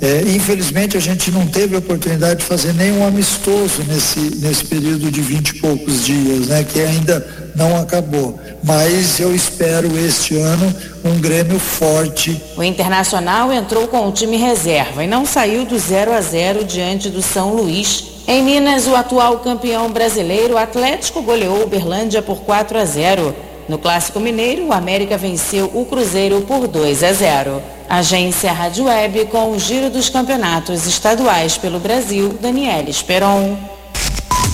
É, 0.01 0.21
infelizmente 0.33 0.95
a 0.95 0.99
gente 0.99 1.29
não 1.29 1.45
teve 1.45 1.75
a 1.75 1.79
oportunidade 1.79 2.39
de 2.39 2.45
fazer 2.45 2.73
nenhum 2.73 3.05
amistoso 3.05 3.83
nesse, 3.85 4.19
nesse 4.37 4.63
período 4.63 5.11
de 5.11 5.21
vinte 5.21 5.49
e 5.49 5.53
poucos 5.55 6.05
dias, 6.05 6.47
né? 6.47 6.63
Que 6.63 6.79
ainda 6.79 7.51
não 7.53 7.77
acabou. 7.77 8.39
Mas 8.63 9.19
eu 9.19 9.35
espero 9.35 9.89
este 9.99 10.37
ano 10.37 10.73
um 11.03 11.19
Grêmio 11.19 11.59
forte. 11.59 12.41
O 12.55 12.63
Internacional 12.63 13.51
entrou 13.51 13.89
com 13.89 14.07
o 14.07 14.11
time 14.13 14.37
reserva 14.37 15.03
e 15.03 15.07
não 15.07 15.25
saiu 15.25 15.65
do 15.65 15.77
0 15.77 16.13
a 16.13 16.21
0 16.21 16.63
diante 16.63 17.09
do 17.09 17.21
São 17.21 17.53
Luís. 17.53 18.05
Em 18.31 18.43
Minas, 18.43 18.85
o 18.85 18.95
atual 18.95 19.39
campeão 19.39 19.91
brasileiro 19.91 20.55
Atlético 20.55 21.23
goleou 21.23 21.63
o 21.63 21.67
Berlândia 21.67 22.21
por 22.21 22.41
4 22.41 22.77
a 22.77 22.85
0. 22.85 23.35
No 23.67 23.79
Clássico 23.79 24.19
Mineiro, 24.19 24.67
o 24.67 24.71
América 24.71 25.17
venceu 25.17 25.65
o 25.73 25.83
Cruzeiro 25.83 26.41
por 26.41 26.67
2 26.67 27.03
a 27.03 27.11
0. 27.11 27.59
Agência 27.89 28.53
Rádio 28.53 28.85
Web 28.85 29.25
com 29.31 29.49
o 29.49 29.57
giro 29.57 29.89
dos 29.89 30.09
campeonatos 30.09 30.85
estaduais 30.85 31.57
pelo 31.57 31.79
Brasil, 31.79 32.37
Daniela 32.39 32.87
Esperon. 32.87 33.57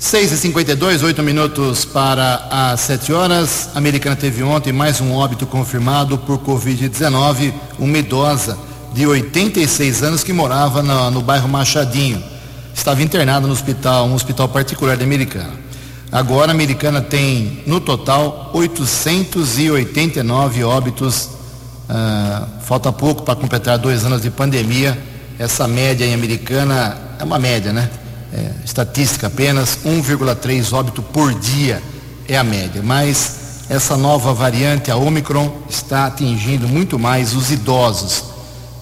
6 0.00 0.32
e 0.32 0.36
52 0.38 1.02
8 1.02 1.22
minutos 1.22 1.84
para 1.84 2.48
as 2.50 2.80
7 2.80 3.12
horas. 3.12 3.68
A 3.74 3.78
Americana 3.78 4.16
teve 4.16 4.42
ontem 4.42 4.72
mais 4.72 4.98
um 4.98 5.12
óbito 5.12 5.46
confirmado 5.46 6.16
por 6.16 6.38
Covid-19, 6.38 7.52
uma 7.78 7.98
idosa 7.98 8.58
de 8.94 9.06
86 9.06 10.02
anos 10.02 10.24
que 10.24 10.32
morava 10.32 10.82
no, 10.82 11.10
no 11.10 11.20
bairro 11.20 11.46
Machadinho 11.46 12.24
estava 12.74 13.02
internado 13.02 13.46
no 13.46 13.52
hospital, 13.52 14.06
um 14.06 14.14
hospital 14.14 14.48
particular 14.48 14.96
da 14.96 15.04
Americana. 15.04 15.52
Agora 16.10 16.50
a 16.50 16.54
Americana 16.54 17.02
tem, 17.02 17.62
no 17.66 17.78
total, 17.78 18.50
889 18.54 20.64
óbitos. 20.64 21.28
Uh, 21.90 22.46
falta 22.62 22.90
pouco 22.90 23.22
para 23.22 23.36
completar 23.36 23.76
dois 23.76 24.02
anos 24.06 24.22
de 24.22 24.30
pandemia. 24.30 24.98
Essa 25.38 25.68
média 25.68 26.06
em 26.06 26.14
Americana 26.14 26.96
é 27.18 27.24
uma 27.24 27.38
média, 27.38 27.70
né? 27.70 27.90
É, 28.32 28.52
estatística 28.64 29.26
apenas, 29.26 29.78
1,3 29.84 30.72
óbito 30.72 31.02
por 31.02 31.34
dia 31.34 31.82
é 32.28 32.36
a 32.36 32.44
média. 32.44 32.80
Mas 32.82 33.64
essa 33.68 33.96
nova 33.96 34.32
variante, 34.32 34.90
a 34.90 34.96
Omicron, 34.96 35.52
está 35.68 36.06
atingindo 36.06 36.68
muito 36.68 36.98
mais 36.98 37.34
os 37.34 37.50
idosos. 37.50 38.24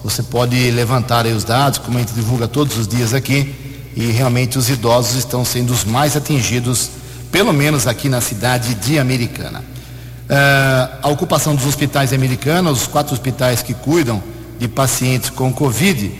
Você 0.03 0.23
pode 0.23 0.71
levantar 0.71 1.25
aí 1.25 1.33
os 1.33 1.43
dados, 1.43 1.79
como 1.79 1.97
a 1.97 2.01
gente 2.01 2.13
divulga 2.13 2.47
todos 2.47 2.77
os 2.77 2.87
dias 2.87 3.13
aqui, 3.13 3.53
e 3.95 4.07
realmente 4.11 4.57
os 4.57 4.69
idosos 4.69 5.15
estão 5.15 5.43
sendo 5.43 5.73
os 5.73 5.83
mais 5.83 6.15
atingidos, 6.15 6.89
pelo 7.31 7.51
menos 7.51 7.85
aqui 7.85 8.07
na 8.07 8.21
cidade 8.21 8.73
de 8.75 8.97
Americana. 8.97 9.59
Uh, 9.59 10.97
a 11.01 11.09
ocupação 11.09 11.55
dos 11.55 11.65
hospitais 11.65 12.13
americanos, 12.13 12.81
os 12.83 12.87
quatro 12.87 13.13
hospitais 13.13 13.61
que 13.61 13.73
cuidam 13.73 14.21
de 14.59 14.67
pacientes 14.67 15.29
com 15.29 15.51
Covid, 15.51 16.11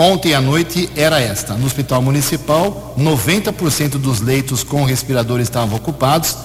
ontem 0.00 0.32
à 0.34 0.40
noite 0.40 0.88
era 0.96 1.20
esta. 1.20 1.52
No 1.54 1.66
Hospital 1.66 2.00
Municipal, 2.00 2.94
90% 2.98 3.90
dos 3.98 4.22
leitos 4.22 4.64
com 4.64 4.82
respirador 4.84 5.40
estavam 5.40 5.76
ocupados, 5.76 6.38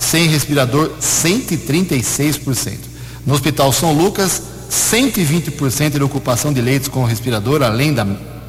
sem 0.00 0.26
respirador, 0.26 0.90
136%. 0.98 2.78
No 3.26 3.34
Hospital 3.34 3.70
São 3.70 3.92
Lucas, 3.92 4.42
120% 4.70 5.90
de 5.90 6.02
ocupação 6.02 6.54
de 6.54 6.62
leitos 6.62 6.88
com 6.88 7.04
respirador, 7.04 7.62
além 7.62 7.92
da, 7.92 8.06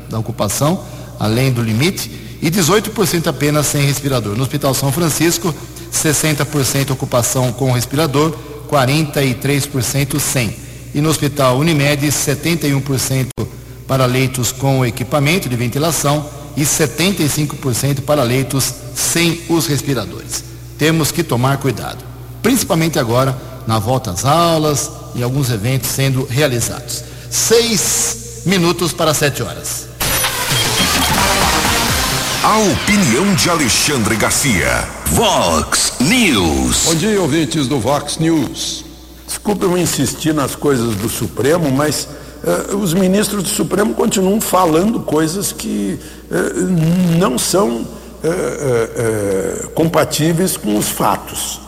da 0.10 0.18
ocupação, 0.18 0.82
além 1.20 1.52
do 1.52 1.62
limite, 1.62 2.10
e 2.42 2.50
18% 2.50 3.28
apenas 3.28 3.68
sem 3.68 3.86
respirador. 3.86 4.38
No 4.38 4.44
Hospital 4.44 4.74
São 4.74 4.94
Francisco, 4.94 5.54
60% 5.92 6.92
ocupação 6.92 7.52
com 7.52 7.74
respirador, 7.74 8.34
43% 8.70 10.20
sem. 10.22 10.56
E 10.96 11.02
no 11.02 11.10
Hospital 11.10 11.58
Unimed, 11.58 12.08
71% 12.08 13.28
para 13.88 14.06
leitos 14.06 14.52
com 14.52 14.86
equipamento 14.86 15.50
de 15.50 15.56
ventilação 15.56 16.26
e 16.56 16.62
75% 16.62 18.02
para 18.02 18.24
leitos 18.24 18.74
sem 18.96 19.42
os 19.50 19.68
respiradores. 19.68 20.44
Temos 20.78 21.12
que 21.12 21.24
tomar 21.24 21.58
cuidado, 21.58 22.04
principalmente 22.42 23.00
agora 23.00 23.38
na 23.68 23.80
volta 23.80 24.12
às 24.12 24.26
aulas 24.26 24.92
e 25.16 25.24
alguns 25.24 25.50
eventos 25.50 25.90
sendo 25.90 26.26
realizados. 26.26 27.04
Seis 27.30 28.42
minutos 28.46 28.94
para 28.94 29.14
sete 29.14 29.42
horas. 29.42 29.88
A 32.44 32.58
opinião 32.58 33.34
de 33.36 33.50
Alexandre 33.50 34.18
Garcia. 34.18 34.88
Vox 35.06 35.94
News. 36.02 36.84
Bom 36.86 36.96
dia, 36.96 37.22
ouvintes 37.22 37.68
do 37.68 37.80
Vox 37.80 38.18
News. 38.18 38.84
Desculpe 39.26 39.64
eu 39.64 39.78
insistir 39.78 40.34
nas 40.34 40.54
coisas 40.54 40.96
do 40.96 41.08
Supremo, 41.08 41.72
mas 41.72 42.08
os 42.78 42.94
ministros 42.94 43.44
do 43.44 43.50
Supremo 43.50 43.94
continuam 43.94 44.42
falando 44.42 45.00
coisas 45.00 45.54
que 45.54 45.98
uh, 46.30 47.18
não 47.18 47.38
são 47.38 47.82
uh, 47.82 49.70
compatíveis 49.70 50.58
com 50.58 50.76
os 50.76 50.90
fatos. 50.90 51.62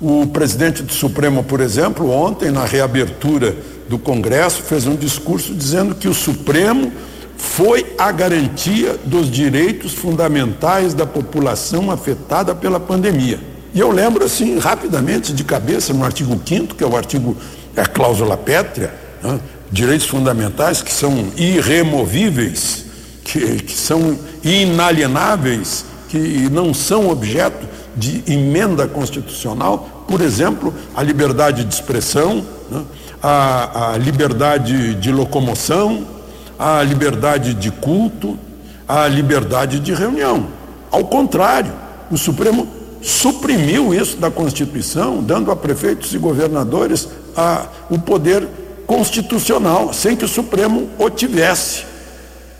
O 0.00 0.26
presidente 0.26 0.82
do 0.82 0.92
Supremo, 0.92 1.42
por 1.44 1.60
exemplo, 1.60 2.10
ontem, 2.10 2.50
na 2.50 2.64
reabertura 2.64 3.56
do 3.88 3.98
Congresso, 3.98 4.62
fez 4.62 4.86
um 4.86 4.96
discurso 4.96 5.54
dizendo 5.54 5.94
que 5.94 6.08
o 6.08 6.14
Supremo 6.14 6.92
foi 7.36 7.94
a 7.98 8.12
garantia 8.12 8.98
dos 9.04 9.30
direitos 9.30 9.94
fundamentais 9.94 10.92
da 10.92 11.06
população 11.06 11.90
afetada 11.90 12.54
pela 12.54 12.78
pandemia. 12.78 13.40
E 13.74 13.80
eu 13.80 13.90
lembro 13.90 14.24
assim, 14.24 14.58
rapidamente, 14.58 15.32
de 15.32 15.44
cabeça, 15.44 15.92
no 15.92 16.04
artigo 16.04 16.38
5 16.44 16.74
que 16.74 16.84
é 16.84 16.86
o 16.86 16.96
artigo, 16.96 17.36
é 17.76 17.82
a 17.82 17.86
cláusula 17.86 18.36
pétrea, 18.36 18.92
né? 19.22 19.40
Direitos 19.70 20.06
fundamentais 20.06 20.82
que 20.82 20.92
são 20.92 21.28
irremovíveis, 21.36 22.84
que, 23.24 23.62
que 23.62 23.76
são 23.76 24.18
inalienáveis, 24.42 25.84
que 26.08 26.48
não 26.50 26.74
são 26.74 27.08
objeto 27.08 27.68
de 27.96 28.22
emenda 28.26 28.86
constitucional, 28.88 30.04
por 30.08 30.20
exemplo, 30.20 30.74
a 30.94 31.02
liberdade 31.02 31.64
de 31.64 31.72
expressão, 31.72 32.44
né? 32.70 32.82
a, 33.22 33.92
a 33.92 33.98
liberdade 33.98 34.94
de 34.94 35.12
locomoção, 35.12 36.06
a 36.58 36.82
liberdade 36.82 37.54
de 37.54 37.70
culto, 37.70 38.38
a 38.88 39.06
liberdade 39.06 39.78
de 39.78 39.94
reunião. 39.94 40.46
Ao 40.90 41.04
contrário, 41.04 41.72
o 42.10 42.18
Supremo 42.18 42.66
suprimiu 43.00 43.94
isso 43.94 44.16
da 44.16 44.30
Constituição, 44.30 45.22
dando 45.22 45.50
a 45.50 45.56
prefeitos 45.56 46.12
e 46.12 46.18
governadores 46.18 47.08
a, 47.36 47.66
o 47.88 47.98
poder 47.98 48.46
constitucional, 48.90 49.92
sem 49.92 50.16
que 50.16 50.24
o 50.24 50.28
Supremo 50.28 50.90
o 50.98 51.08
tivesse 51.08 51.84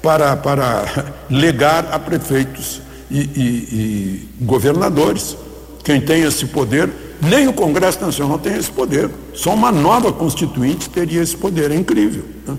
para, 0.01 0.37
para 0.37 1.13
legar 1.29 1.89
a 1.91 1.99
prefeitos 1.99 2.81
e, 3.11 3.19
e, 3.19 3.19
e 3.19 4.29
governadores. 4.45 5.37
Quem 5.83 6.01
tem 6.01 6.23
esse 6.23 6.47
poder, 6.47 6.89
nem 7.21 7.49
o 7.49 7.53
Congresso 7.53 8.01
Nacional 8.01 8.39
tem 8.39 8.57
esse 8.57 8.71
poder. 8.71 9.11
Só 9.35 9.53
uma 9.53 9.73
nova 9.73 10.13
constituinte 10.13 10.89
teria 10.89 11.21
esse 11.21 11.37
poder. 11.37 11.73
É 11.73 11.75
incrível. 11.75 12.23
Né? 12.47 12.57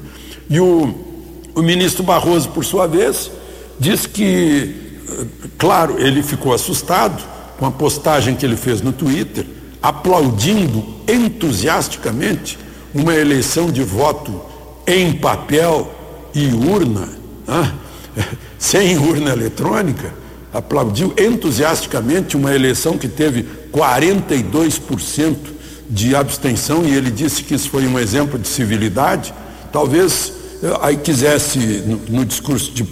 E 0.49 0.59
o, 0.59 0.93
o 1.55 1.61
ministro 1.61 2.03
Barroso, 2.03 2.49
por 2.49 2.65
sua 2.65 2.87
vez, 2.87 3.31
disse 3.79 4.09
que, 4.09 4.99
claro, 5.57 5.95
ele 5.97 6.21
ficou 6.21 6.53
assustado 6.53 7.23
com 7.57 7.65
a 7.65 7.71
postagem 7.71 8.35
que 8.35 8.45
ele 8.45 8.57
fez 8.57 8.81
no 8.81 8.91
Twitter, 8.91 9.45
aplaudindo 9.81 10.83
entusiasticamente 11.07 12.59
uma 12.93 13.13
eleição 13.15 13.71
de 13.71 13.83
voto 13.83 14.41
em 14.85 15.13
papel 15.13 15.93
e 16.33 16.47
urna, 16.47 17.09
né? 17.47 17.73
sem 18.59 18.97
urna 18.97 19.31
eletrônica, 19.31 20.13
aplaudiu 20.53 21.13
entusiasticamente 21.17 22.35
uma 22.35 22.53
eleição 22.53 22.97
que 22.97 23.07
teve 23.07 23.45
42% 23.71 25.35
de 25.89 26.15
abstenção 26.15 26.83
e 26.85 26.93
ele 26.93 27.09
disse 27.09 27.43
que 27.43 27.53
isso 27.53 27.69
foi 27.69 27.87
um 27.87 27.97
exemplo 27.97 28.37
de 28.37 28.47
civilidade. 28.47 29.33
Talvez 29.71 30.33
aí 30.81 30.97
quisesse, 30.97 31.59
no, 31.59 32.19
no 32.19 32.25
discurso 32.25 32.71
de, 32.71 32.85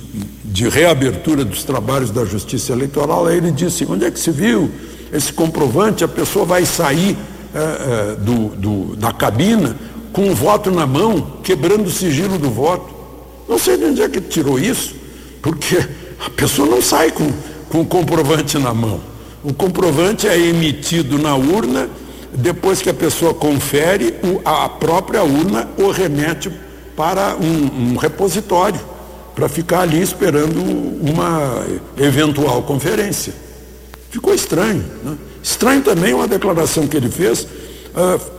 de, 0.44 0.68
reabertura 0.68 1.46
dos 1.46 1.64
trabalhos 1.64 2.10
da 2.10 2.26
Justiça 2.26 2.72
Eleitoral, 2.72 3.28
aí 3.28 3.38
ele 3.38 3.52
disse, 3.52 3.86
onde 3.86 4.06
é 4.06 4.12
que 4.12 4.20
se 4.20 4.32
viu 4.32 4.72
esse 5.14 5.32
comprovante? 5.32 6.04
A 6.04 6.08
pessoa 6.08 6.46
vai 6.46 6.66
sair 6.66 7.16
é, 7.54 7.60
é, 7.60 8.16
do, 8.16 8.50
do, 8.50 8.96
da 8.96 9.12
cabina 9.12 9.76
com 10.12 10.30
o 10.30 10.36
voto 10.36 10.72
na 10.72 10.86
mão, 10.86 11.38
quebrando 11.44 11.88
o 11.88 11.92
sigilo 11.92 12.38
do 12.38 12.50
voto. 12.50 12.94
Não 13.48 13.58
sei 13.58 13.78
de 13.78 13.86
onde 13.86 14.02
é 14.02 14.10
que 14.10 14.22
tirou 14.22 14.60
isso, 14.60 14.96
porque 15.42 15.78
a 16.26 16.30
pessoa 16.30 16.68
não 16.68 16.82
sai 16.82 17.12
com, 17.12 17.32
com 17.70 17.82
o 17.82 17.86
comprovante 17.86 18.58
na 18.58 18.74
mão. 18.74 19.02
O 19.44 19.54
comprovante 19.54 20.28
é 20.28 20.38
emitido 20.38 21.18
na 21.18 21.36
urna, 21.36 21.90
depois 22.34 22.82
que 22.82 22.90
a 22.90 22.94
pessoa 22.94 23.34
confere, 23.34 24.16
a 24.44 24.68
própria 24.70 25.24
urna 25.24 25.70
o 25.78 25.90
remete 25.90 26.52
para 26.96 27.36
um, 27.38 27.94
um 27.94 27.96
repositório, 27.96 28.80
para 29.34 29.48
ficar 29.48 29.82
ali 29.82 30.02
esperando 30.02 30.60
uma 30.60 31.66
eventual 31.98 32.62
conferência. 32.64 33.34
Ficou 34.10 34.34
estranho. 34.34 34.84
Né? 35.04 35.18
Estranho 35.42 35.82
também 35.82 36.14
uma 36.14 36.28
declaração 36.28 36.88
que 36.88 36.98
ele 36.98 37.10
fez, 37.10 37.44
uh, 37.44 38.39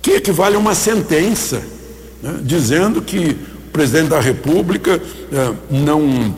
que 0.00 0.12
equivale 0.12 0.56
a 0.56 0.58
uma 0.58 0.74
sentença, 0.74 1.62
né? 2.22 2.38
dizendo 2.42 3.02
que 3.02 3.36
o 3.66 3.70
presidente 3.70 4.08
da 4.08 4.20
República 4.20 4.96
uh, 4.96 5.56
não, 5.70 6.34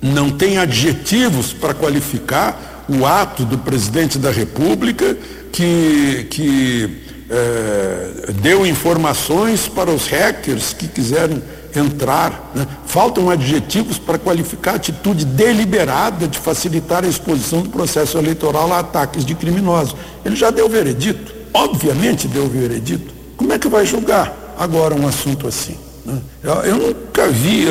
não 0.00 0.30
tem 0.30 0.58
adjetivos 0.58 1.52
para 1.52 1.74
qualificar 1.74 2.84
o 2.88 3.06
ato 3.06 3.44
do 3.44 3.58
presidente 3.58 4.18
da 4.18 4.30
República 4.30 5.16
que, 5.52 6.26
que 6.30 7.10
é, 7.30 8.32
deu 8.42 8.66
informações 8.66 9.68
para 9.68 9.90
os 9.90 10.08
hackers 10.08 10.72
que 10.72 10.88
quiserem 10.88 11.40
entrar. 11.74 12.50
Né? 12.54 12.66
Faltam 12.86 13.30
adjetivos 13.30 13.98
para 13.98 14.18
qualificar 14.18 14.72
a 14.72 14.74
atitude 14.74 15.24
deliberada 15.24 16.26
de 16.26 16.38
facilitar 16.38 17.04
a 17.04 17.08
exposição 17.08 17.62
do 17.62 17.70
processo 17.70 18.18
eleitoral 18.18 18.72
a 18.72 18.80
ataques 18.80 19.24
de 19.24 19.36
criminosos. 19.36 19.94
Ele 20.24 20.34
já 20.34 20.50
deu 20.50 20.68
veredito, 20.68 21.32
obviamente 21.52 22.28
deu 22.28 22.44
o 22.44 22.48
veredito. 22.48 23.12
Como 23.36 23.52
é 23.52 23.58
que 23.58 23.68
vai 23.68 23.86
julgar 23.86 24.54
agora 24.58 24.94
um 24.94 25.06
assunto 25.06 25.46
assim? 25.46 25.76
Né? 26.04 26.20
Eu, 26.42 26.76
nunca 26.76 27.28
vi, 27.28 27.64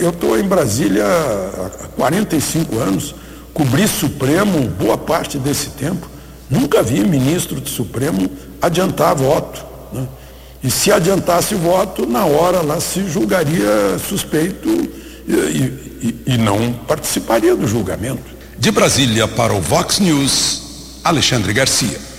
eu 0.00 0.10
estou 0.10 0.38
em 0.38 0.42
Brasília 0.42 1.04
há 1.04 1.88
45 1.96 2.78
anos, 2.78 3.14
cobri 3.52 3.86
Supremo 3.86 4.68
boa 4.68 4.98
parte 4.98 5.38
desse 5.38 5.70
tempo, 5.70 6.08
nunca 6.50 6.82
vi 6.82 7.00
ministro 7.00 7.60
do 7.60 7.68
Supremo 7.68 8.28
adiantar 8.60 9.14
voto. 9.14 9.64
Né? 9.92 10.06
E 10.62 10.70
se 10.70 10.90
adiantasse 10.90 11.54
voto, 11.54 12.06
na 12.06 12.24
hora 12.24 12.62
lá 12.62 12.80
se 12.80 13.08
julgaria 13.08 13.98
suspeito 14.08 14.68
e, 15.28 15.32
e, 15.32 16.22
e 16.26 16.38
não 16.38 16.72
participaria 16.72 17.54
do 17.54 17.66
julgamento. 17.66 18.36
De 18.58 18.70
Brasília 18.70 19.28
para 19.28 19.52
o 19.52 19.60
Vox 19.60 19.98
News, 19.98 21.00
Alexandre 21.04 21.52
Garcia. 21.52 22.15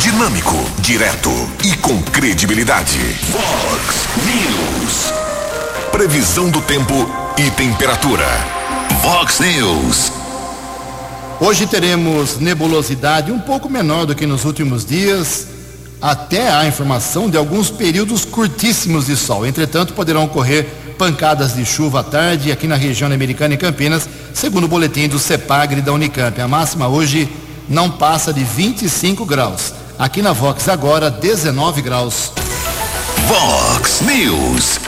Dinâmico, 0.00 0.56
direto 0.80 1.30
e 1.64 1.76
com 1.76 2.02
credibilidade. 2.02 2.98
Vox 3.30 4.08
News. 4.26 5.12
Previsão 5.92 6.50
do 6.50 6.60
tempo 6.62 6.92
e 7.38 7.50
temperatura. 7.52 8.26
Vox 9.02 9.38
News. 9.40 10.12
Hoje 11.40 11.66
teremos 11.66 12.38
nebulosidade 12.38 13.30
um 13.30 13.38
pouco 13.38 13.68
menor 13.68 14.06
do 14.06 14.14
que 14.14 14.26
nos 14.26 14.44
últimos 14.44 14.84
dias, 14.84 15.46
até 16.00 16.50
há 16.50 16.66
informação 16.66 17.30
de 17.30 17.36
alguns 17.36 17.70
períodos 17.70 18.24
curtíssimos 18.24 19.06
de 19.06 19.16
sol. 19.16 19.46
Entretanto, 19.46 19.92
poderão 19.92 20.24
ocorrer 20.24 20.66
pancadas 20.98 21.54
de 21.54 21.64
chuva 21.64 22.00
à 22.00 22.04
tarde 22.04 22.50
aqui 22.50 22.66
na 22.66 22.76
região 22.76 23.10
americana 23.12 23.54
e 23.54 23.56
Campinas, 23.56 24.08
segundo 24.34 24.64
o 24.64 24.68
boletim 24.68 25.06
do 25.08 25.18
CEPAGRE 25.18 25.80
da 25.80 25.92
Unicamp. 25.92 26.40
A 26.40 26.48
máxima 26.48 26.88
hoje 26.88 27.28
não 27.68 27.90
passa 27.90 28.32
de 28.32 28.42
25 28.42 29.24
graus. 29.24 29.81
Aqui 30.02 30.20
na 30.20 30.32
Vox 30.32 30.68
agora 30.68 31.08
19 31.08 31.80
graus. 31.80 32.32
Vox 33.28 34.00
News. 34.00 34.80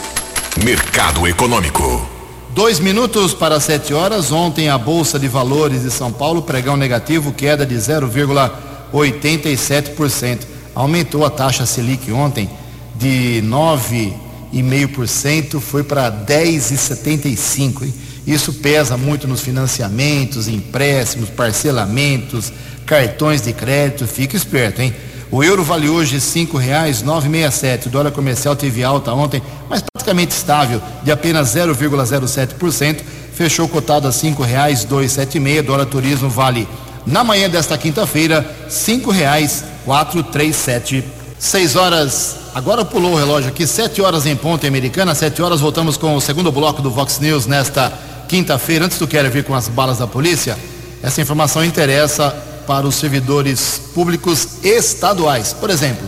Mercado 0.64 1.24
Econômico. 1.28 2.04
Dois 2.50 2.80
minutos 2.80 3.32
para 3.32 3.60
sete 3.60 3.94
horas. 3.94 4.32
Ontem 4.32 4.68
a 4.68 4.76
Bolsa 4.76 5.16
de 5.16 5.28
Valores 5.28 5.82
de 5.82 5.90
São 5.92 6.10
Paulo, 6.10 6.42
pregão 6.42 6.76
negativo, 6.76 7.32
queda 7.32 7.64
de 7.64 7.76
0,87%. 7.76 10.40
Aumentou 10.74 11.24
a 11.24 11.30
taxa 11.30 11.64
Selic 11.64 12.10
ontem 12.10 12.50
de 12.96 13.40
9,5%, 13.46 15.60
foi 15.60 15.84
para 15.84 16.10
10,75%. 16.10 17.88
Isso 18.26 18.54
pesa 18.54 18.96
muito 18.96 19.28
nos 19.28 19.42
financiamentos, 19.42 20.48
empréstimos, 20.48 21.30
parcelamentos, 21.30 22.52
cartões 22.86 23.42
de 23.42 23.52
crédito. 23.52 24.06
Fica 24.06 24.36
esperto, 24.36 24.80
hein? 24.80 24.94
O 25.30 25.42
euro 25.42 25.64
vale 25.64 25.88
hoje 25.88 26.20
cinco 26.20 26.56
reais 26.56 27.02
nove 27.02 27.28
O 27.28 27.88
dólar 27.88 28.12
comercial 28.12 28.54
teve 28.54 28.84
alta 28.84 29.12
ontem, 29.12 29.42
mas 29.68 29.82
praticamente 29.82 30.32
estável, 30.32 30.80
de 31.02 31.10
apenas 31.10 31.54
0,07%. 31.54 33.00
Fechou 33.34 33.68
cotado 33.68 34.06
a 34.06 34.12
cinco 34.12 34.44
reais 34.44 34.84
dois 34.84 35.10
sete 35.10 35.40
meia. 35.40 35.60
Dólar 35.62 35.86
turismo 35.86 36.30
vale 36.30 36.68
na 37.04 37.24
manhã 37.24 37.50
desta 37.50 37.76
quinta-feira 37.76 38.48
cinco 38.68 39.10
reais 39.10 39.64
quatro 39.84 40.22
três 40.22 40.54
sete. 40.54 41.04
Seis 41.36 41.74
horas. 41.74 42.36
Agora 42.54 42.84
pulou 42.84 43.14
o 43.14 43.16
relógio 43.16 43.48
aqui. 43.48 43.66
Sete 43.66 44.00
horas 44.00 44.24
em 44.24 44.36
ponto 44.36 44.62
em 44.64 44.68
Americana. 44.68 45.16
Sete 45.16 45.42
horas 45.42 45.60
voltamos 45.60 45.96
com 45.96 46.14
o 46.14 46.20
segundo 46.20 46.52
bloco 46.52 46.80
do 46.80 46.90
Vox 46.92 47.18
News 47.18 47.46
nesta 47.46 47.92
quinta-feira. 48.28 48.84
Antes 48.84 48.98
do 48.98 49.08
quero 49.08 49.28
vir 49.30 49.42
com 49.42 49.54
as 49.54 49.66
balas 49.66 49.98
da 49.98 50.06
polícia, 50.06 50.56
essa 51.02 51.20
informação 51.20 51.64
interessa 51.64 52.32
para 52.66 52.86
os 52.86 52.94
servidores 52.94 53.80
públicos 53.94 54.64
estaduais. 54.64 55.52
Por 55.52 55.70
exemplo, 55.70 56.06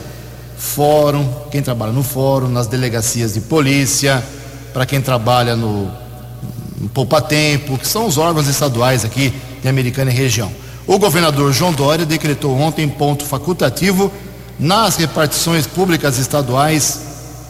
fórum, 0.57 1.27
quem 1.51 1.63
trabalha 1.63 1.93
no 1.93 2.03
fórum, 2.03 2.49
nas 2.49 2.67
delegacias 2.67 3.35
de 3.35 3.41
polícia, 3.41 4.23
para 4.73 4.87
quem 4.87 5.01
trabalha 5.01 5.55
no, 5.57 5.91
no 6.81 6.89
Poupa 6.89 7.21
Tempo, 7.21 7.79
que 7.79 7.87
são 7.87 8.07
os 8.07 8.19
órgãos 8.19 8.49
estaduais 8.49 9.05
aqui 9.05 9.33
de 9.63 9.69
Americana 9.69 10.11
e 10.11 10.15
região. 10.15 10.51
O 10.87 10.99
governador 10.99 11.53
João 11.53 11.73
Dória 11.73 12.07
decretou 12.07 12.57
ontem 12.57 12.89
ponto 12.89 13.25
facultativo 13.25 14.13
nas 14.59 14.97
repartições 14.97 15.67
públicas 15.67 16.19
estaduais 16.19 17.01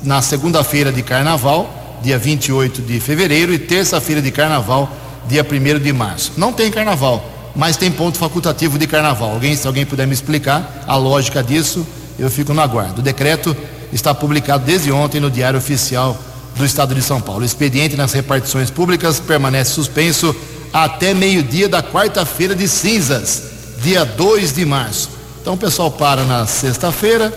na 0.03 0.23
segunda-feira 0.23 0.92
de 0.92 1.03
carnaval, 1.03 1.99
dia 2.03 2.19
28 2.19 2.83
de 2.83 3.01
fevereiro, 3.01 3.53
e 3.53 3.59
terça-feira 3.59 4.23
de 4.23 4.31
carnaval, 4.31 4.90
dia 5.29 5.45
1 5.45 5.79
de 5.79 5.92
março. 5.92 6.33
Não 6.37 6.53
tem 6.53 6.71
carnaval 6.71 7.36
mas 7.57 7.77
tem 7.77 7.90
ponto 7.90 8.19
facultativo 8.19 8.79
de 8.79 8.87
carnaval. 8.87 9.33
Alguém, 9.33 9.57
se 9.57 9.66
alguém 9.66 9.87
puder 9.87 10.07
me 10.07 10.12
explicar 10.12 10.85
a 10.87 10.97
lógica 10.97 11.42
disso, 11.42 11.87
eu 12.19 12.31
fico 12.31 12.53
no 12.53 12.61
aguardo. 12.61 13.01
O 13.01 13.03
decreto 13.03 13.57
está 13.92 14.14
publicado 14.14 14.64
desde 14.64 14.92
ontem 14.92 15.21
no 15.21 15.31
Diário 15.31 15.59
Oficial 15.59 16.16
do 16.55 16.64
Estado 16.64 16.95
de 16.95 17.03
São 17.03 17.21
Paulo. 17.21 17.42
O 17.42 17.45
expediente 17.47 17.97
nas 17.97 18.12
repartições 18.12 18.71
públicas 18.71 19.19
permanece 19.19 19.73
suspenso 19.73 20.37
até 20.73 21.14
meio-dia 21.14 21.69
da 21.69 21.83
quarta-feira 21.83 22.55
de 22.55 22.69
cinzas, 22.69 23.42
dia 23.83 24.05
2 24.05 24.53
de 24.53 24.64
março. 24.64 25.09
Então 25.40 25.55
o 25.55 25.57
pessoal 25.57 25.90
para 25.90 26.25
na 26.25 26.47
sexta-feira, 26.47 27.33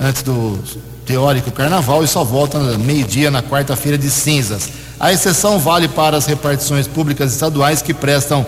antes 0.00 0.22
do 0.22 0.58
teórico 1.06 1.50
carnaval, 1.50 2.04
e 2.04 2.08
só 2.08 2.22
volta 2.24 2.58
meio-dia 2.78 3.30
na 3.30 3.42
quarta-feira 3.42 3.96
de 3.96 4.10
cinzas. 4.10 4.68
A 5.00 5.12
exceção 5.12 5.58
vale 5.58 5.88
para 5.88 6.16
as 6.16 6.26
repartições 6.26 6.86
públicas 6.86 7.32
estaduais 7.32 7.80
que 7.80 7.94
prestam 7.94 8.44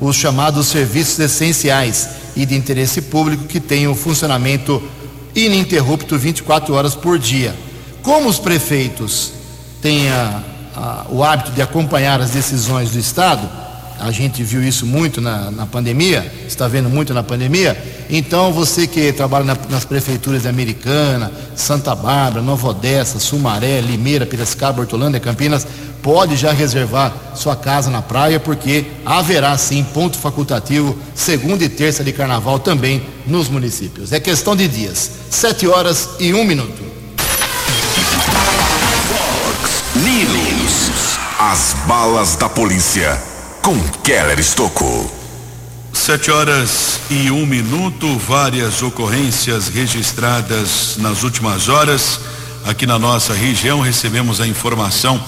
os 0.00 0.16
chamados 0.16 0.68
serviços 0.68 1.18
essenciais 1.18 2.08
e 2.34 2.44
de 2.44 2.54
interesse 2.54 3.02
público 3.02 3.44
que 3.44 3.60
têm 3.60 3.86
o 3.86 3.92
um 3.92 3.94
funcionamento 3.94 4.82
ininterrupto 5.34 6.18
24 6.18 6.74
horas 6.74 6.94
por 6.94 7.18
dia. 7.18 7.54
Como 8.02 8.28
os 8.28 8.38
prefeitos 8.38 9.32
têm 9.80 10.08
a, 10.10 10.42
a, 10.74 11.06
o 11.08 11.22
hábito 11.24 11.52
de 11.52 11.62
acompanhar 11.62 12.20
as 12.20 12.30
decisões 12.30 12.90
do 12.90 12.98
Estado, 12.98 13.48
a 13.98 14.10
gente 14.10 14.42
viu 14.42 14.62
isso 14.62 14.86
muito 14.86 15.20
na, 15.20 15.50
na 15.50 15.66
pandemia, 15.66 16.30
está 16.46 16.68
vendo 16.68 16.88
muito 16.88 17.14
na 17.14 17.22
pandemia. 17.22 17.76
Então, 18.08 18.52
você 18.52 18.86
que 18.86 19.12
trabalha 19.12 19.44
na, 19.44 19.56
nas 19.68 19.84
prefeituras 19.84 20.42
de 20.42 20.48
Americana, 20.48 21.32
Santa 21.54 21.94
Bárbara, 21.94 22.42
Nova 22.42 22.68
Odessa, 22.68 23.18
Sumaré, 23.18 23.80
Limeira, 23.80 24.26
Piracicaba, 24.26 24.80
Hortolândia, 24.80 25.18
Campinas, 25.18 25.66
pode 26.02 26.36
já 26.36 26.52
reservar 26.52 27.12
sua 27.34 27.56
casa 27.56 27.90
na 27.90 28.00
praia, 28.00 28.38
porque 28.38 28.84
haverá 29.04 29.56
sim 29.58 29.82
ponto 29.82 30.16
facultativo 30.16 30.96
segunda 31.14 31.64
e 31.64 31.68
terça 31.68 32.04
de 32.04 32.12
carnaval 32.12 32.58
também 32.58 33.02
nos 33.26 33.48
municípios. 33.48 34.12
É 34.12 34.20
questão 34.20 34.54
de 34.54 34.68
dias. 34.68 35.10
Sete 35.30 35.66
horas 35.66 36.10
e 36.20 36.32
um 36.32 36.44
minuto. 36.44 36.84
Fox 39.08 39.82
News. 39.96 41.16
As 41.38 41.74
balas 41.86 42.36
da 42.36 42.48
polícia 42.48 43.20
com 43.66 43.76
Keller 44.04 44.38
Estocou. 44.38 45.12
Sete 45.92 46.30
horas 46.30 47.00
e 47.10 47.32
um 47.32 47.44
minuto, 47.44 48.16
várias 48.16 48.80
ocorrências 48.80 49.66
registradas 49.66 50.96
nas 50.98 51.24
últimas 51.24 51.68
horas. 51.68 52.20
Aqui 52.64 52.86
na 52.86 52.96
nossa 52.96 53.34
região 53.34 53.80
recebemos 53.80 54.40
a 54.40 54.46
informação 54.46 55.20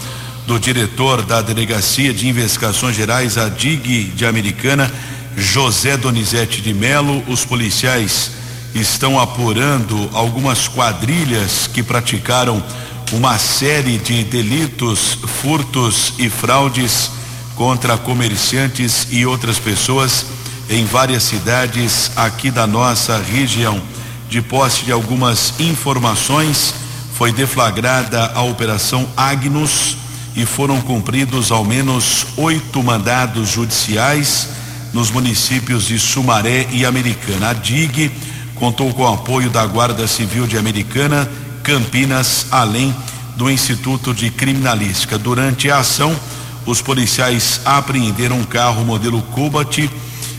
do 0.46 0.56
diretor 0.56 1.22
da 1.22 1.42
Delegacia 1.42 2.14
de 2.14 2.28
Investigações 2.28 2.94
Gerais, 2.94 3.36
a 3.36 3.48
DIG 3.48 4.04
de 4.14 4.24
Americana, 4.24 4.88
José 5.36 5.96
Donizete 5.96 6.62
de 6.62 6.72
Melo. 6.72 7.24
Os 7.26 7.44
policiais 7.44 8.30
estão 8.72 9.18
apurando 9.18 10.08
algumas 10.12 10.68
quadrilhas 10.68 11.66
que 11.66 11.82
praticaram 11.82 12.62
uma 13.10 13.36
série 13.36 13.98
de 13.98 14.22
delitos, 14.22 15.18
furtos 15.42 16.12
e 16.20 16.30
fraudes 16.30 17.18
contra 17.58 17.98
comerciantes 17.98 19.08
e 19.10 19.26
outras 19.26 19.58
pessoas 19.58 20.26
em 20.70 20.84
várias 20.84 21.24
cidades 21.24 22.12
aqui 22.14 22.52
da 22.52 22.68
nossa 22.68 23.18
região. 23.18 23.82
De 24.30 24.40
posse 24.40 24.84
de 24.84 24.92
algumas 24.92 25.58
informações, 25.58 26.72
foi 27.14 27.32
deflagrada 27.32 28.30
a 28.32 28.42
Operação 28.42 29.08
Agnus 29.16 29.96
e 30.36 30.46
foram 30.46 30.80
cumpridos 30.80 31.50
ao 31.50 31.64
menos 31.64 32.28
oito 32.36 32.80
mandados 32.80 33.48
judiciais 33.48 34.50
nos 34.92 35.10
municípios 35.10 35.88
de 35.88 35.98
Sumaré 35.98 36.68
e 36.70 36.86
Americana. 36.86 37.50
A 37.50 37.52
DIG 37.54 38.12
contou 38.54 38.94
com 38.94 39.02
o 39.02 39.12
apoio 39.12 39.50
da 39.50 39.66
Guarda 39.66 40.06
Civil 40.06 40.46
de 40.46 40.56
Americana, 40.56 41.28
Campinas, 41.64 42.46
além 42.52 42.94
do 43.36 43.50
Instituto 43.50 44.14
de 44.14 44.30
Criminalística. 44.30 45.18
Durante 45.18 45.68
a 45.68 45.78
ação, 45.78 46.14
os 46.68 46.82
policiais 46.82 47.62
apreenderam 47.64 48.38
um 48.38 48.44
carro 48.44 48.84
modelo 48.84 49.22
Cobalt, 49.22 49.88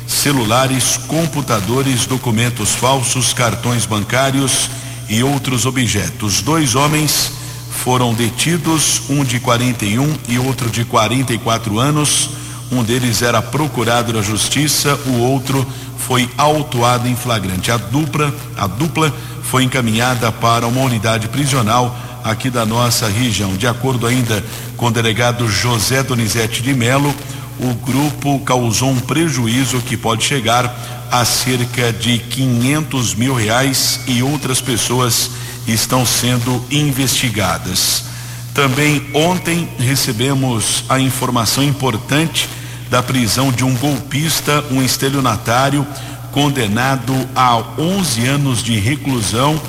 celulares, 0.06 0.96
computadores, 1.08 2.06
documentos 2.06 2.76
falsos, 2.76 3.34
cartões 3.34 3.88
bancários 3.88 4.70
e 5.10 5.24
outros 5.24 5.66
objetos. 5.66 6.44
Dois 6.44 6.76
homens 6.76 7.32
foram 7.72 8.14
detidos, 8.14 9.02
um 9.10 9.24
de 9.24 9.40
41 9.40 10.18
e 10.28 10.38
outro 10.38 10.70
de 10.70 10.86
44 10.86 11.80
anos. 11.80 12.30
Um 12.72 12.84
deles 12.84 13.24
era 13.24 13.42
procurado 13.42 14.14
da 14.14 14.22
justiça, 14.22 15.00
o 15.08 15.18
outro 15.18 15.66
foi 15.98 16.30
autuado 16.38 17.08
em 17.08 17.16
flagrante. 17.16 17.72
A 17.72 17.78
dupla, 17.78 18.32
a 18.56 18.68
dupla 18.68 19.12
foi 19.42 19.64
encaminhada 19.64 20.32
para 20.32 20.68
uma 20.68 20.82
unidade 20.82 21.28
prisional 21.28 21.98
aqui 22.24 22.50
da 22.50 22.66
nossa 22.66 23.08
região. 23.08 23.56
De 23.56 23.68
acordo 23.68 24.06
ainda 24.08 24.44
com 24.78 24.88
o 24.88 24.92
delegado 24.92 25.50
José 25.50 26.04
Donizete 26.04 26.62
de 26.62 26.74
Melo, 26.74 27.14
o 27.60 27.74
grupo 27.74 28.40
causou 28.40 28.90
um 28.90 29.00
prejuízo 29.00 29.82
que 29.82 29.98
pode 29.98 30.24
chegar 30.24 30.74
a 31.12 31.26
cerca 31.26 31.92
de 31.92 32.20
500 32.20 33.16
mil 33.16 33.34
reais 33.34 34.00
e 34.08 34.24
outras 34.24 34.62
pessoas 34.62 35.32
estão 35.68 36.06
sendo 36.06 36.64
investigadas. 36.72 38.06
Também 38.54 39.06
ontem 39.14 39.70
recebemos 39.78 40.84
a 40.90 41.00
informação 41.00 41.64
importante 41.64 42.50
da 42.90 43.04
prisão 43.04 43.52
de 43.52 43.64
um 43.64 43.76
golpista, 43.76 44.64
um 44.72 44.82
estelionatário, 44.82 45.86
condenado 46.32 47.14
a 47.36 47.58
11 47.78 48.28
anos 48.28 48.64
de 48.64 48.78
reclusão. 48.80 49.60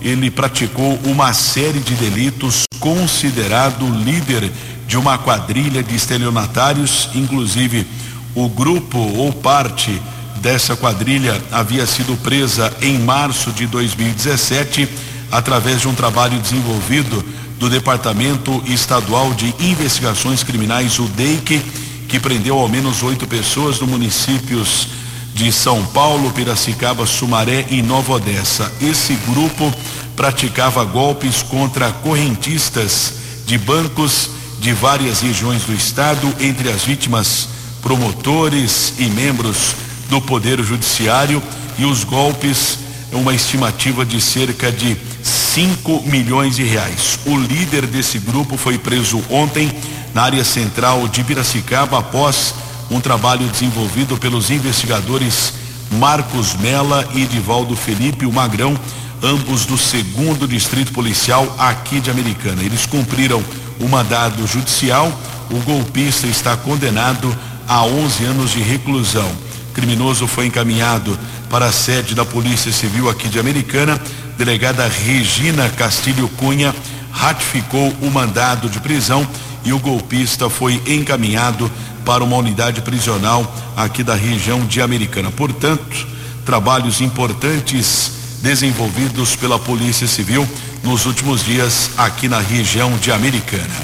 Ele 0.00 0.30
praticou 0.30 0.98
uma 1.04 1.32
série 1.32 1.80
de 1.80 1.94
delitos, 1.94 2.64
considerado 2.78 3.86
líder 3.86 4.50
de 4.86 4.96
uma 4.96 5.18
quadrilha 5.18 5.82
de 5.82 5.94
estelionatários, 5.94 7.08
inclusive 7.14 7.86
o 8.34 8.48
grupo 8.48 8.98
ou 8.98 9.32
parte 9.32 10.00
dessa 10.36 10.74
quadrilha 10.74 11.40
havia 11.52 11.86
sido 11.86 12.16
presa 12.22 12.72
em 12.80 12.98
março 12.98 13.52
de 13.52 13.66
2017 13.66 14.88
através 15.30 15.82
de 15.82 15.88
um 15.88 15.94
trabalho 15.94 16.38
desenvolvido 16.40 17.24
do 17.58 17.68
Departamento 17.68 18.62
Estadual 18.66 19.34
de 19.34 19.54
Investigações 19.60 20.42
Criminais, 20.42 20.98
o 20.98 21.04
DEIC, 21.08 21.60
que 22.08 22.18
prendeu 22.18 22.58
ao 22.58 22.68
menos 22.68 23.02
oito 23.02 23.26
pessoas 23.26 23.78
no 23.78 23.86
municípios 23.86 24.88
de 25.34 25.52
São 25.52 25.84
Paulo, 25.86 26.30
Piracicaba, 26.32 27.06
Sumaré 27.06 27.66
e 27.70 27.82
Nova 27.82 28.14
Odessa. 28.14 28.70
Esse 28.80 29.14
grupo 29.26 29.72
praticava 30.16 30.84
golpes 30.84 31.42
contra 31.42 31.92
correntistas 31.92 33.14
de 33.46 33.56
bancos 33.58 34.30
de 34.60 34.72
várias 34.72 35.20
regiões 35.20 35.62
do 35.62 35.72
estado, 35.72 36.34
entre 36.38 36.70
as 36.70 36.84
vítimas 36.84 37.48
promotores 37.80 38.92
e 38.98 39.06
membros 39.06 39.74
do 40.08 40.20
Poder 40.20 40.62
Judiciário 40.62 41.42
e 41.78 41.84
os 41.84 42.04
golpes, 42.04 42.78
uma 43.12 43.34
estimativa 43.34 44.04
de 44.04 44.20
cerca 44.20 44.70
de 44.70 44.96
5 45.22 46.02
milhões 46.06 46.56
de 46.56 46.64
reais. 46.64 47.18
O 47.24 47.36
líder 47.36 47.86
desse 47.86 48.18
grupo 48.18 48.56
foi 48.56 48.78
preso 48.78 49.22
ontem 49.30 49.72
na 50.12 50.22
área 50.22 50.44
central 50.44 51.08
de 51.08 51.24
Piracicaba 51.24 51.98
após 51.98 52.54
um 52.90 53.00
trabalho 53.00 53.46
desenvolvido 53.46 54.16
pelos 54.16 54.50
investigadores 54.50 55.54
Marcos 55.92 56.54
Mela 56.56 57.08
e 57.14 57.24
Divaldo 57.24 57.76
Felipe, 57.76 58.26
o 58.26 58.32
Magrão, 58.32 58.78
ambos 59.22 59.64
do 59.64 59.78
segundo 59.78 60.46
distrito 60.46 60.92
policial 60.92 61.54
aqui 61.58 62.00
de 62.00 62.10
Americana. 62.10 62.62
Eles 62.62 62.86
cumpriram 62.86 63.42
o 63.78 63.88
mandado 63.88 64.46
judicial. 64.46 65.10
O 65.50 65.58
golpista 65.60 66.26
está 66.26 66.56
condenado 66.56 67.36
a 67.66 67.84
11 67.84 68.24
anos 68.24 68.50
de 68.50 68.60
reclusão. 68.60 69.28
O 69.70 69.72
criminoso 69.72 70.26
foi 70.26 70.46
encaminhado 70.46 71.18
para 71.48 71.66
a 71.66 71.72
sede 71.72 72.14
da 72.14 72.24
Polícia 72.24 72.72
Civil 72.72 73.08
aqui 73.08 73.28
de 73.28 73.38
Americana. 73.38 74.00
Delegada 74.36 74.86
Regina 74.86 75.68
Castilho 75.68 76.28
Cunha 76.36 76.74
ratificou 77.12 77.92
o 78.00 78.10
mandado 78.10 78.68
de 78.68 78.80
prisão 78.80 79.26
e 79.64 79.72
o 79.72 79.78
golpista 79.78 80.48
foi 80.48 80.80
encaminhado 80.86 81.70
para 82.10 82.24
uma 82.24 82.38
unidade 82.38 82.80
prisional 82.80 83.54
aqui 83.76 84.02
da 84.02 84.16
região 84.16 84.66
de 84.66 84.82
Americana. 84.82 85.30
Portanto, 85.30 86.08
trabalhos 86.44 87.00
importantes 87.00 88.10
desenvolvidos 88.42 89.36
pela 89.36 89.60
Polícia 89.60 90.08
Civil 90.08 90.44
nos 90.82 91.06
últimos 91.06 91.44
dias 91.44 91.90
aqui 91.96 92.26
na 92.26 92.40
região 92.40 92.96
de 92.96 93.12
Americana. 93.12 93.76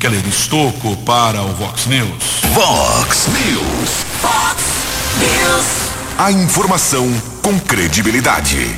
Keller 0.00 0.26
Estocco 0.26 0.96
para 1.06 1.42
o 1.42 1.54
Vox 1.54 1.86
News. 1.86 2.40
Vox 2.52 3.28
News. 3.28 3.90
Vox 4.20 4.62
News. 5.20 5.66
A 6.18 6.32
informação 6.32 7.08
com 7.40 7.56
credibilidade. 7.60 8.68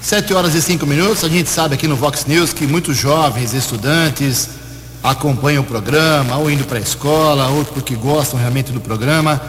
Sete 0.00 0.32
horas 0.32 0.54
e 0.54 0.62
cinco 0.62 0.86
minutos, 0.86 1.24
a 1.24 1.28
gente 1.28 1.50
sabe 1.50 1.74
aqui 1.74 1.88
no 1.88 1.96
Vox 1.96 2.24
News 2.26 2.52
que 2.52 2.64
muitos 2.64 2.96
jovens, 2.96 3.54
estudantes, 3.54 4.50
acompanham 5.02 5.62
o 5.62 5.66
programa, 5.66 6.36
ou 6.36 6.50
indo 6.50 6.64
para 6.64 6.78
a 6.78 6.80
escola, 6.80 7.48
ou 7.48 7.64
porque 7.64 7.94
gostam 7.94 8.38
realmente 8.38 8.72
do 8.72 8.80
programa. 8.80 9.40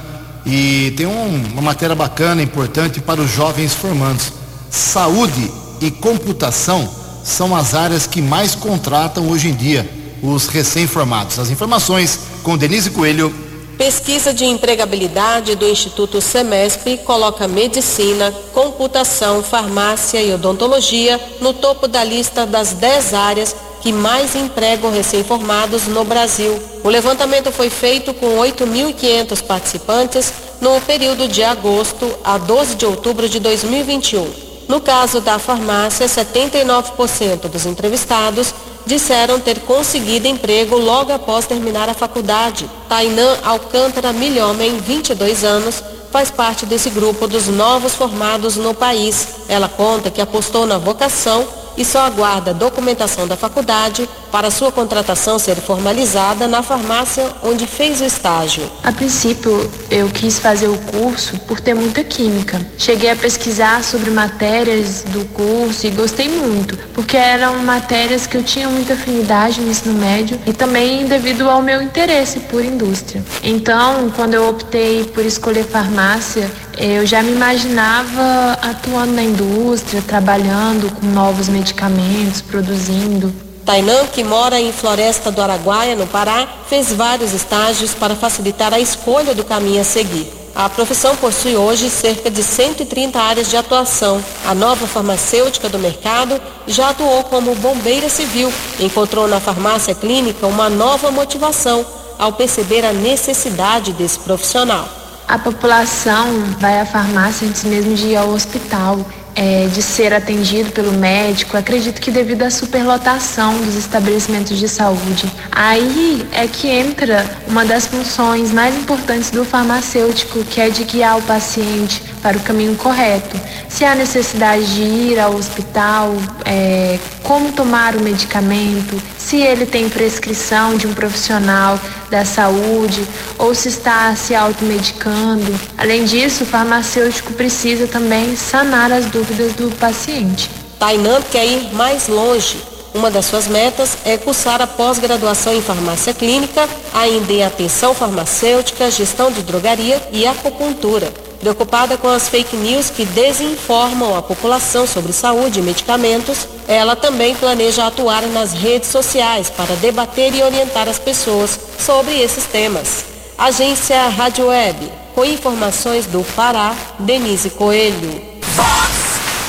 E 0.46 0.94
tem 0.96 1.06
um, 1.06 1.44
uma 1.54 1.62
matéria 1.62 1.96
bacana, 1.96 2.42
importante 2.42 3.02
para 3.02 3.22
os 3.22 3.32
jovens 3.32 3.74
formandos. 3.74 4.32
Saúde 4.70 5.52
e 5.82 5.92
computação 5.92 6.90
são 7.24 7.56
as 7.56 7.74
áreas 7.74 8.08
que 8.08 8.22
mais 8.22 8.56
contratam 8.56 9.28
hoje 9.30 9.50
em 9.50 9.54
dia 9.54 9.90
os 10.22 10.48
recém-formados. 10.48 11.38
As 11.40 11.50
informações 11.50 12.20
com 12.44 12.58
Denise 12.58 12.90
Coelho. 12.90 13.47
Pesquisa 13.78 14.34
de 14.34 14.44
empregabilidade 14.44 15.54
do 15.54 15.70
Instituto 15.70 16.20
Semesp 16.20 16.98
coloca 17.06 17.48
medicina, 17.48 18.34
computação, 18.52 19.44
farmácia 19.44 20.20
e 20.20 20.34
odontologia 20.34 21.22
no 21.40 21.54
topo 21.54 21.88
da 21.88 22.04
lista 22.04 22.44
das 22.44 22.74
10 22.74 23.14
áreas 23.14 23.56
que 23.80 23.94
mais 23.94 24.36
empregam 24.36 24.92
recém-formados 24.92 25.86
no 25.86 26.04
Brasil. 26.04 26.60
O 26.84 26.90
levantamento 26.90 27.52
foi 27.52 27.70
feito 27.70 28.16
com 28.16 28.40
8.500 28.40 29.44
participantes 29.44 30.34
no 30.60 30.82
período 30.82 31.28
de 31.28 31.44
agosto 31.44 32.12
a 32.24 32.40
12 32.40 32.76
de 32.76 32.86
outubro 32.88 33.30
de 33.30 33.40
2021. 33.40 34.48
No 34.68 34.82
caso 34.82 35.22
da 35.22 35.38
farmácia, 35.38 36.08
79% 36.08 37.48
dos 37.48 37.68
entrevistados 37.68 38.56
disseram 38.88 39.40
ter 39.40 39.60
conseguido 39.60 40.28
emprego 40.28 40.78
logo 40.78 41.12
após 41.12 41.46
terminar 41.46 41.90
a 41.90 41.94
faculdade. 41.94 42.68
Tainã 42.90 43.38
Alcântara 43.44 44.14
Milhomem, 44.14 44.80
22 44.80 45.44
anos, 45.44 45.84
faz 46.12 46.32
parte 46.32 46.66
desse 46.66 46.90
grupo 46.90 47.28
dos 47.28 47.48
novos 47.48 47.94
formados 47.94 48.56
no 48.56 48.74
país. 48.74 49.28
Ela 49.50 49.68
conta 49.68 50.10
que 50.10 50.22
apostou 50.22 50.66
na 50.66 50.78
vocação 50.78 51.46
e 51.78 51.86
só 51.86 52.00
aguarda 52.00 52.54
documentação 52.54 53.28
da 53.28 53.38
faculdade 53.38 54.10
para 54.32 54.52
sua 54.52 54.72
contratação 54.72 55.40
ser 55.40 55.56
formalizada 55.56 56.48
na 56.48 56.62
farmácia 56.62 57.26
onde 57.44 57.66
fez 57.66 58.02
o 58.02 58.06
estágio. 58.06 58.70
A 58.84 58.92
princípio, 58.92 59.70
eu 59.90 60.10
quis 60.10 60.40
fazer 60.40 60.68
o 60.68 60.78
curso 60.78 61.38
por 61.42 61.62
ter 61.62 61.74
muita 61.74 62.04
química. 62.04 62.60
Cheguei 62.78 63.12
a 63.12 63.16
pesquisar 63.16 63.84
sobre 63.84 64.12
matérias 64.12 65.04
do 65.04 65.26
curso 65.34 65.88
e 65.88 65.92
gostei 65.92 66.28
muito, 66.30 66.78
porque 66.94 67.16
eram 67.16 67.60
matérias 67.60 68.28
que 68.28 68.36
eu 68.36 68.44
tinha 68.44 68.68
muita 68.68 68.94
afinidade 68.94 69.62
no 69.62 69.70
ensino 69.70 69.98
médio 69.98 70.40
e 70.46 70.54
também 70.54 71.06
devido 71.06 71.50
ao 71.50 71.62
meu 71.62 71.82
interesse 71.82 72.40
por 72.42 72.64
indústria. 72.64 73.24
Então, 73.44 74.12
quando 74.16 74.34
eu 74.34 74.50
optei 74.50 75.06
por 75.06 75.26
escolher 75.26 75.64
farmácia, 75.64 76.50
eu 76.80 77.06
já 77.06 77.24
me 77.24 77.32
imaginava 77.32 78.54
atuando 78.62 79.14
na 79.14 79.24
indústria, 79.24 80.02
trabalhando 80.02 80.94
com 80.96 81.08
novos 81.08 81.50
medicamentos, 81.50 82.42
produzindo. 82.42 83.34
Tainã, 83.66 84.06
que 84.08 84.24
mora 84.24 84.60
em 84.60 84.72
Floresta 84.72 85.32
do 85.32 85.42
Araguaia, 85.42 85.96
no 85.96 86.06
Pará, 86.08 86.48
fez 86.70 86.94
vários 86.94 87.34
estágios 87.34 87.94
para 87.94 88.16
facilitar 88.16 88.74
a 88.74 88.80
escolha 88.80 89.34
do 89.34 89.44
caminho 89.44 89.82
a 89.82 89.84
seguir. 89.84 90.32
A 90.56 90.70
profissão 90.70 91.16
possui 91.16 91.56
hoje 91.56 91.90
cerca 91.90 92.32
de 92.32 92.42
130 92.42 93.20
áreas 93.20 93.50
de 93.50 93.58
atuação. 93.58 94.24
A 94.46 94.56
nova 94.56 94.88
farmacêutica 94.88 95.70
do 95.70 95.78
mercado 95.78 96.40
já 96.66 96.90
atuou 96.90 97.24
como 97.26 97.54
bombeira 97.56 98.10
civil. 98.10 98.52
Encontrou 98.80 99.28
na 99.28 99.40
farmácia 99.40 99.94
clínica 99.94 100.48
uma 100.48 100.70
nova 100.70 101.12
motivação 101.12 101.86
ao 102.18 102.34
perceber 102.34 102.86
a 102.86 102.94
necessidade 102.94 103.94
desse 103.94 104.18
profissional. 104.20 104.97
A 105.28 105.38
população 105.38 106.26
vai 106.58 106.80
à 106.80 106.86
farmácia 106.86 107.46
antes 107.46 107.66
mesmo 107.66 107.94
de 107.94 108.08
ir 108.08 108.16
ao 108.16 108.30
hospital, 108.30 109.06
é, 109.36 109.68
de 109.68 109.82
ser 109.82 110.14
atendido 110.14 110.72
pelo 110.72 110.94
médico. 110.94 111.58
Acredito 111.58 112.00
que 112.00 112.10
devido 112.10 112.44
à 112.44 112.50
superlotação 112.50 113.58
dos 113.58 113.76
estabelecimentos 113.76 114.58
de 114.58 114.70
saúde. 114.70 115.30
Aí 115.52 116.26
é 116.32 116.48
que 116.48 116.70
entra 116.70 117.26
uma 117.46 117.66
das 117.66 117.88
funções 117.88 118.54
mais 118.54 118.74
importantes 118.78 119.30
do 119.30 119.44
farmacêutico, 119.44 120.46
que 120.46 120.62
é 120.62 120.70
de 120.70 120.86
guiar 120.86 121.18
o 121.18 121.22
paciente 121.24 122.02
para 122.24 122.38
o 122.38 122.40
caminho 122.40 122.76
correto. 122.76 123.38
Se 123.68 123.84
há 123.84 123.96
necessidade 123.96 124.76
de 124.76 124.82
ir 124.82 125.20
ao 125.20 125.36
hospital, 125.36 126.16
é, 126.46 126.98
como 127.22 127.52
tomar 127.52 127.98
o 127.98 128.02
medicamento, 128.02 128.98
se 129.18 129.42
ele 129.42 129.66
tem 129.66 129.90
prescrição 129.90 130.78
de 130.78 130.88
um 130.88 130.94
profissional 130.94 131.78
da 132.10 132.26
saúde 132.26 133.06
ou 133.38 133.54
se 133.54 133.70
está 133.70 134.16
se 134.16 134.34
automedicando. 134.34 135.54
Além 135.78 136.06
disso, 136.06 136.44
o 136.44 136.48
farmacêutico 136.48 137.34
precisa 137.34 137.88
também 137.88 138.36
sanar 138.36 138.92
as 138.92 139.06
dúvidas 139.06 139.54
do 139.54 139.70
paciente. 139.78 140.50
Tainã 140.80 141.22
quer 141.32 141.46
ir 141.46 141.74
mais 141.74 142.08
longe. 142.08 142.58
Uma 142.94 143.12
das 143.12 143.26
suas 143.26 143.48
metas 143.48 143.98
é 144.06 144.18
cursar 144.18 144.62
a 144.62 144.68
pós-graduação 144.68 145.54
em 145.54 145.62
farmácia 145.62 146.14
clínica, 146.14 146.68
ainda 146.94 147.32
em 147.32 147.44
atenção 147.44 147.94
farmacêutica, 147.94 148.90
gestão 148.90 149.32
de 149.32 149.44
drogaria 149.44 150.02
e 150.12 150.26
acupuntura. 150.26 151.27
Preocupada 151.48 151.98
com 151.98 152.10
as 152.10 152.28
fake 152.28 152.58
news 152.58 152.90
que 152.90 153.06
desinformam 153.06 154.18
a 154.18 154.22
população 154.22 154.86
sobre 154.86 155.14
saúde 155.14 155.60
e 155.60 155.64
medicamentos, 155.64 156.46
ela 156.68 156.94
também 156.94 157.34
planeja 157.36 157.88
atuar 157.88 158.24
nas 158.24 158.52
redes 158.52 158.90
sociais 158.90 159.50
para 159.50 159.74
debater 159.78 160.36
e 160.36 160.44
orientar 160.44 160.90
as 160.90 161.00
pessoas 161.00 161.58
sobre 161.80 162.20
esses 162.20 162.44
temas. 162.44 163.06
Agência 163.38 164.10
Rádio 164.10 164.48
Web, 164.48 164.92
com 165.16 165.24
informações 165.24 166.06
do 166.06 166.22
Pará, 166.36 166.76
Denise 167.00 167.50
Coelho. 167.52 168.22
Fox 168.42 168.92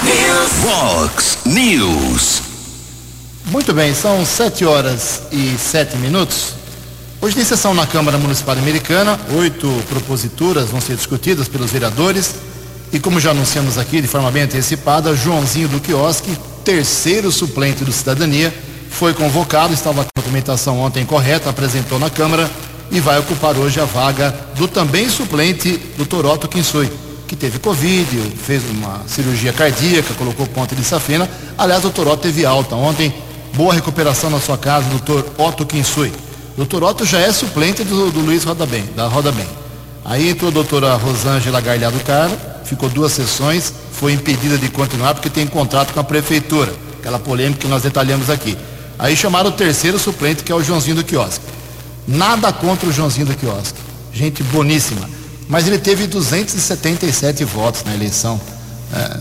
News. 0.05 0.51
Fox 0.63 1.39
News. 1.47 2.43
Muito 3.47 3.75
bem, 3.75 3.93
são 3.93 4.25
sete 4.25 4.65
horas 4.65 5.23
e 5.33 5.59
sete 5.59 5.97
minutos. 5.97 6.58
Hoje 7.21 7.35
tem 7.35 7.45
sessão 7.45 7.75
na 7.75 7.85
Câmara 7.85 8.17
Municipal 8.17 8.57
Americana, 8.57 9.19
oito 9.37 9.69
proposituras 9.89 10.69
vão 10.69 10.81
ser 10.81 10.95
discutidas 10.95 11.49
pelos 11.49 11.73
vereadores 11.73 12.37
e 12.93 13.01
como 13.01 13.19
já 13.19 13.33
anunciamos 13.33 13.77
aqui 13.77 14.01
de 14.01 14.07
forma 14.07 14.31
bem 14.31 14.45
antecipada, 14.45 15.17
Joãozinho 15.17 15.67
do 15.67 15.81
Quiosque, 15.81 16.39
terceiro 16.65 17.33
suplente 17.33 17.85
do 17.85 17.91
Cidadania, 17.91 18.55
foi 18.89 19.13
convocado, 19.15 19.75
estava 19.75 20.05
com 20.05 20.11
a 20.17 20.21
documentação 20.21 20.79
ontem 20.79 21.05
correta, 21.05 21.51
apresentou 21.51 21.99
na 21.99 22.09
Câmara 22.09 22.49
e 22.89 23.01
vai 23.01 23.19
ocupar 23.19 23.57
hoje 23.57 23.81
a 23.81 23.85
vaga 23.85 24.33
do 24.55 24.69
também 24.69 25.11
suplente 25.11 25.77
do 25.97 26.07
Toroto 26.07 26.47
Quinsui. 26.47 26.89
que 27.27 27.35
teve 27.35 27.59
Covid, 27.59 28.33
fez 28.47 28.63
uma 28.71 29.03
cirurgia 29.09 29.53
cardíaca, 29.53 30.15
colocou 30.15 30.47
ponta 30.47 30.77
de 30.77 30.85
safena. 30.85 31.29
Aliás, 31.59 31.81
o 31.81 31.91
doutor 31.91 32.07
Otto 32.07 32.23
teve 32.23 32.47
alta 32.47 32.77
ontem. 32.77 33.13
Boa 33.55 33.75
recuperação 33.75 34.31
na 34.31 34.41
sua 34.41 34.57
casa, 34.57 34.89
doutor 34.89 35.27
Otto 35.37 35.67
Kinsui. 35.67 36.13
Doutor 36.59 36.83
Otto 36.83 37.05
já 37.05 37.21
é 37.21 37.33
suplente 37.33 37.85
do, 37.85 38.11
do 38.11 38.19
Luiz 38.19 38.43
Roda 38.43 38.67
Bem, 38.67 38.85
da 38.97 39.07
Roda 39.07 39.31
Bem. 39.31 39.47
Aí 40.05 40.29
entrou 40.29 40.51
a 40.51 40.53
doutora 40.53 40.97
Rosângela 40.97 41.61
Gargalhado 41.61 42.01
Cara, 42.01 42.37
ficou 42.65 42.89
duas 42.89 43.13
sessões, 43.13 43.73
foi 43.93 44.13
impedida 44.13 44.59
de 44.59 44.69
continuar 44.69 45.15
porque 45.15 45.31
tem 45.31 45.47
contrato 45.47 45.93
com 45.95 46.01
a 46.01 46.05
prefeitura. 46.05 46.75
Aquela 46.99 47.21
polêmica 47.21 47.61
que 47.61 47.69
nós 47.69 47.85
detalhamos 47.85 48.29
aqui. 48.29 48.59
Aí 48.99 49.17
chamaram 49.17 49.51
o 49.51 49.53
terceiro 49.53 50.01
suplente, 50.01 50.43
que 50.43 50.51
é 50.51 50.55
o 50.55 50.61
Joãozinho 50.61 50.97
do 50.97 51.05
Quiosque. 51.05 51.45
Nada 52.09 52.53
contra 52.53 52.89
o 52.89 52.93
Joãozinho 52.93 53.27
do 53.27 53.37
Quiosque. 53.37 53.79
Gente 54.13 54.43
boníssima. 54.43 55.09
Mas 55.49 55.69
ele 55.69 55.79
teve 55.79 56.09
277 56.09 57.45
votos 57.45 57.85
na 57.85 57.95
eleição. 57.95 58.41
É, 58.93 59.21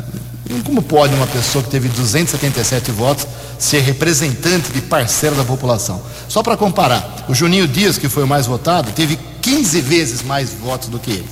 como 0.63 0.81
pode 0.81 1.13
uma 1.13 1.27
pessoa 1.27 1.63
que 1.63 1.69
teve 1.69 1.89
277 1.89 2.91
votos 2.91 3.27
ser 3.57 3.81
representante 3.81 4.71
de 4.71 4.81
parcela 4.81 5.35
da 5.35 5.43
população? 5.43 6.01
Só 6.27 6.43
para 6.43 6.55
comparar, 6.55 7.25
o 7.27 7.33
Juninho 7.33 7.67
Dias, 7.67 7.97
que 7.97 8.07
foi 8.07 8.23
o 8.23 8.27
mais 8.27 8.45
votado, 8.45 8.91
teve 8.91 9.17
15 9.41 9.81
vezes 9.81 10.21
mais 10.21 10.51
votos 10.51 10.89
do 10.89 10.99
que 10.99 11.11
ele. 11.11 11.29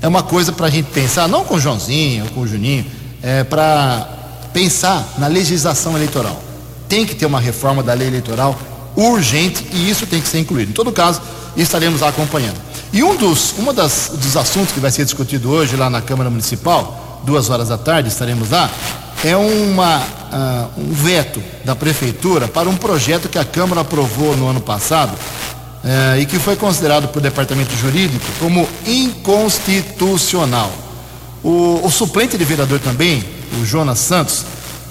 É 0.00 0.08
uma 0.08 0.22
coisa 0.22 0.52
para 0.52 0.66
a 0.66 0.70
gente 0.70 0.90
pensar, 0.90 1.28
não 1.28 1.44
com 1.44 1.56
o 1.56 1.60
Joãozinho 1.60 2.24
ou 2.24 2.30
com 2.30 2.40
o 2.40 2.48
Juninho, 2.48 2.86
é 3.22 3.44
para 3.44 4.08
pensar 4.52 5.14
na 5.18 5.26
legislação 5.26 5.96
eleitoral. 5.96 6.40
Tem 6.88 7.04
que 7.04 7.14
ter 7.14 7.26
uma 7.26 7.40
reforma 7.40 7.82
da 7.82 7.92
lei 7.92 8.08
eleitoral 8.08 8.58
urgente 8.96 9.64
e 9.72 9.90
isso 9.90 10.06
tem 10.06 10.20
que 10.20 10.28
ser 10.28 10.38
incluído. 10.38 10.70
Em 10.70 10.74
todo 10.74 10.90
caso, 10.92 11.20
estaremos 11.56 12.02
acompanhando. 12.02 12.56
E 12.92 13.02
um 13.02 13.16
dos, 13.16 13.54
uma 13.58 13.72
das, 13.72 14.12
dos 14.14 14.36
assuntos 14.36 14.72
que 14.72 14.80
vai 14.80 14.90
ser 14.90 15.04
discutido 15.04 15.50
hoje 15.50 15.76
lá 15.76 15.90
na 15.90 16.00
Câmara 16.00 16.30
Municipal, 16.30 17.07
duas 17.24 17.50
horas 17.50 17.68
da 17.68 17.78
tarde, 17.78 18.08
estaremos 18.08 18.50
lá, 18.50 18.70
é 19.24 19.36
uma, 19.36 19.98
uh, 19.98 20.80
um 20.80 20.92
veto 20.92 21.42
da 21.64 21.74
Prefeitura 21.74 22.46
para 22.46 22.68
um 22.68 22.76
projeto 22.76 23.28
que 23.28 23.38
a 23.38 23.44
Câmara 23.44 23.80
aprovou 23.80 24.36
no 24.36 24.48
ano 24.48 24.60
passado 24.60 25.12
uh, 25.12 26.18
e 26.18 26.26
que 26.26 26.38
foi 26.38 26.56
considerado 26.56 27.08
pelo 27.08 27.22
Departamento 27.22 27.74
Jurídico 27.76 28.24
como 28.38 28.68
inconstitucional. 28.86 30.70
O, 31.42 31.80
o 31.84 31.90
suplente 31.90 32.36
de 32.38 32.44
vereador 32.44 32.78
também, 32.80 33.24
o 33.60 33.64
Jonas 33.64 33.98
Santos, 33.98 34.44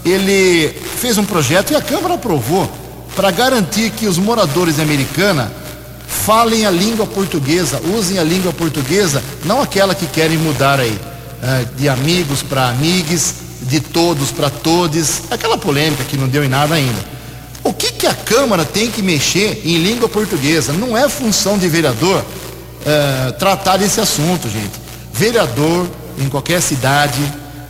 ele 0.03 0.69
fez 0.97 1.17
um 1.17 1.25
projeto 1.25 1.71
e 1.71 1.75
a 1.75 1.81
Câmara 1.81 2.15
aprovou 2.15 2.69
para 3.15 3.31
garantir 3.31 3.89
que 3.91 4.07
os 4.07 4.17
moradores 4.17 4.75
de 4.75 4.81
Americana 4.81 5.51
falem 6.07 6.65
a 6.65 6.71
língua 6.71 7.05
portuguesa, 7.05 7.81
usem 7.95 8.19
a 8.19 8.23
língua 8.23 8.53
portuguesa, 8.53 9.23
não 9.43 9.61
aquela 9.61 9.95
que 9.95 10.05
querem 10.05 10.37
mudar 10.37 10.79
aí, 10.79 10.97
de 11.75 11.87
amigos 11.87 12.41
para 12.43 12.69
amigos, 12.69 13.33
de 13.61 13.79
todos 13.79 14.31
para 14.31 14.49
todos, 14.49 15.23
aquela 15.29 15.57
polêmica 15.57 16.03
que 16.03 16.17
não 16.17 16.27
deu 16.27 16.43
em 16.43 16.47
nada 16.47 16.75
ainda. 16.75 17.17
O 17.63 17.73
que, 17.73 17.91
que 17.91 18.07
a 18.07 18.13
Câmara 18.13 18.63
tem 18.63 18.89
que 18.89 19.01
mexer 19.01 19.61
em 19.65 19.77
língua 19.77 20.07
portuguesa? 20.07 20.71
Não 20.71 20.97
é 20.97 21.09
função 21.09 21.57
de 21.57 21.67
vereador 21.67 22.21
uh, 22.21 23.33
tratar 23.33 23.77
desse 23.77 23.99
assunto, 23.99 24.49
gente. 24.49 24.71
Vereador, 25.13 25.87
em 26.17 26.29
qualquer 26.29 26.61
cidade, 26.61 27.21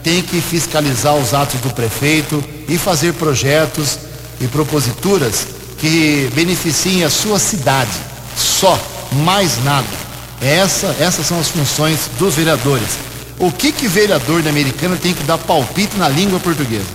tem 0.03 0.21
que 0.21 0.39
fiscalizar 0.39 1.15
os 1.15 1.33
atos 1.33 1.59
do 1.61 1.71
prefeito 1.71 2.43
e 2.69 2.77
fazer 2.77 3.13
projetos 3.13 3.97
e 4.39 4.47
proposituras 4.47 5.47
que 5.79 6.29
beneficiem 6.33 7.03
a 7.03 7.09
sua 7.09 7.39
cidade 7.39 7.91
só, 8.37 8.79
mais 9.11 9.63
nada. 9.63 9.87
Essa, 10.39 10.95
essas 10.99 11.25
são 11.25 11.39
as 11.39 11.47
funções 11.47 12.01
dos 12.19 12.35
vereadores. 12.35 13.06
O 13.39 13.51
que 13.51 13.71
que 13.71 13.87
vereador 13.87 14.41
da 14.41 14.49
Americana 14.49 14.95
tem 14.95 15.13
que 15.13 15.23
dar 15.23 15.37
palpite 15.37 15.95
na 15.95 16.09
língua 16.09 16.39
portuguesa? 16.39 16.87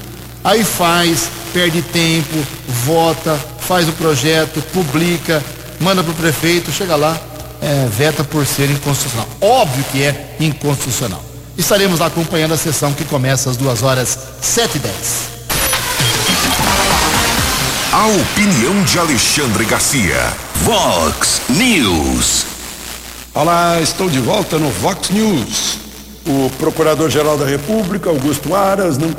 Aí 0.43 0.65
faz, 0.65 1.29
perde 1.53 1.83
tempo, 1.83 2.37
vota, 2.85 3.39
faz 3.61 3.89
o 3.89 3.93
projeto, 3.93 4.61
publica, 4.73 5.43
manda 5.79 6.03
para 6.03 6.11
o 6.11 6.17
prefeito, 6.17 6.73
chega 6.73 6.97
lá, 6.97 7.17
é, 7.61 7.89
veta 7.97 8.25
por 8.25 8.45
ser 8.45 8.69
inconstitucional. 8.71 9.29
Óbvio 9.41 9.85
que 9.93 10.03
é 10.03 10.37
inconstitucional. 10.41 11.23
Estaremos 11.57 12.01
lá 12.01 12.07
acompanhando 12.07 12.55
a 12.55 12.57
sessão 12.57 12.93
que 12.93 13.05
começa 13.05 13.49
às 13.49 13.57
duas 13.57 13.85
horas 13.85 14.19
sete 14.41 14.77
e 14.77 14.81
dez. 14.81 15.31
A 17.93 18.07
opinião 18.07 18.83
de 18.83 18.99
Alexandre 18.99 19.65
Garcia. 19.65 20.33
Vox 20.63 21.43
News. 21.51 22.47
Olá, 23.33 23.81
estou 23.81 24.11
de 24.11 24.19
volta 24.19 24.59
no 24.59 24.71
Vox 24.71 25.11
News. 25.11 25.82
O 26.25 26.51
Procurador-Geral 26.59 27.37
da 27.37 27.45
República, 27.45 28.09
Augusto 28.09 28.55
Aras, 28.55 28.97
não, 28.97 29.13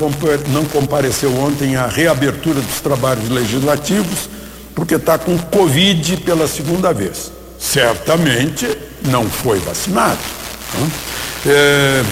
compareceu 0.66 1.36
ontem 1.38 1.76
à 1.76 1.86
reabertura 1.86 2.62
dos 2.62 2.80
trabalhos 2.80 3.30
legislativos 3.30 4.30
porque 4.74 4.96
está 4.96 5.18
com 5.18 5.38
Covid 5.38 6.18
pela 6.18 6.48
segunda 6.48 6.94
vez. 6.94 7.32
Certamente 7.60 8.68
não 9.04 9.30
foi 9.30 9.60
vacinado. 9.60 10.20
Né? 10.80 10.92
É, 11.46 12.04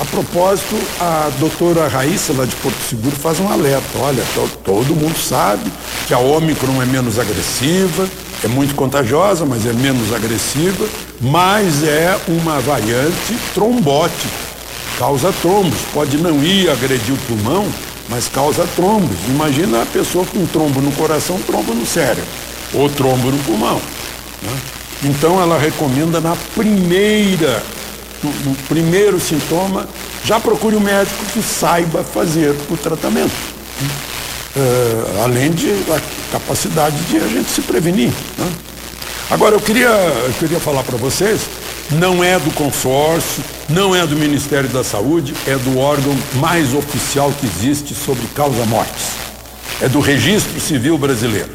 a 0.00 0.04
propósito, 0.06 0.76
a 0.98 1.30
doutora 1.38 1.86
Raíssa, 1.88 2.32
lá 2.32 2.44
de 2.44 2.56
Porto 2.56 2.78
Seguro, 2.88 3.14
faz 3.16 3.38
um 3.38 3.52
alerta. 3.52 3.98
Olha, 3.98 4.22
to, 4.34 4.48
todo 4.64 4.94
mundo 4.94 5.18
sabe 5.18 5.70
que 6.06 6.14
a 6.14 6.18
Ômicron 6.18 6.82
é 6.82 6.86
menos 6.86 7.18
agressiva, 7.18 8.08
é 8.44 8.48
muito 8.48 8.74
contagiosa, 8.74 9.44
mas 9.44 9.66
é 9.66 9.72
menos 9.72 10.12
agressiva, 10.12 10.88
mas 11.20 11.82
é 11.84 12.18
uma 12.28 12.60
variante 12.60 13.36
trombótica, 13.54 14.28
causa 14.98 15.32
trombos. 15.42 15.78
Pode 15.92 16.16
não 16.16 16.42
ir 16.42 16.70
agredir 16.70 17.14
o 17.14 17.18
pulmão, 17.18 17.68
mas 18.08 18.28
causa 18.28 18.66
trombos. 18.74 19.16
Imagina 19.28 19.82
a 19.82 19.86
pessoa 19.86 20.24
com 20.24 20.44
trombo 20.46 20.80
no 20.80 20.92
coração, 20.92 21.38
trombo 21.40 21.74
no 21.74 21.86
cérebro, 21.86 22.24
ou 22.74 22.88
trombo 22.88 23.30
no 23.30 23.38
pulmão. 23.44 23.80
Né? 24.42 24.58
Então 25.04 25.40
ela 25.40 25.58
recomenda 25.58 26.20
na 26.20 26.36
primeira 26.54 27.62
no, 28.22 28.30
no 28.50 28.54
primeiro 28.68 29.18
sintoma, 29.18 29.88
já 30.24 30.38
procure 30.38 30.76
um 30.76 30.80
médico 30.80 31.24
que 31.32 31.42
saiba 31.42 32.04
fazer 32.04 32.54
o 32.68 32.76
tratamento. 32.76 33.32
Uh, 34.56 35.22
além 35.22 35.52
de 35.52 35.70
a 35.70 36.00
capacidade 36.32 36.96
de 37.04 37.18
a 37.18 37.28
gente 37.28 37.48
se 37.48 37.62
prevenir. 37.62 38.12
Né? 38.36 38.52
Agora, 39.30 39.54
eu 39.54 39.60
queria, 39.60 39.86
eu 39.86 40.32
queria 40.40 40.58
falar 40.58 40.82
para 40.82 40.96
vocês, 40.96 41.42
não 41.92 42.22
é 42.22 42.36
do 42.38 42.50
consórcio, 42.50 43.44
não 43.68 43.94
é 43.94 44.04
do 44.04 44.16
Ministério 44.16 44.68
da 44.68 44.82
Saúde, 44.82 45.34
é 45.46 45.56
do 45.56 45.78
órgão 45.78 46.16
mais 46.34 46.74
oficial 46.74 47.32
que 47.38 47.46
existe 47.46 47.94
sobre 47.94 48.26
causa-mortes. 48.34 49.12
É 49.80 49.88
do 49.88 50.00
Registro 50.00 50.60
Civil 50.60 50.98
Brasileiro. 50.98 51.50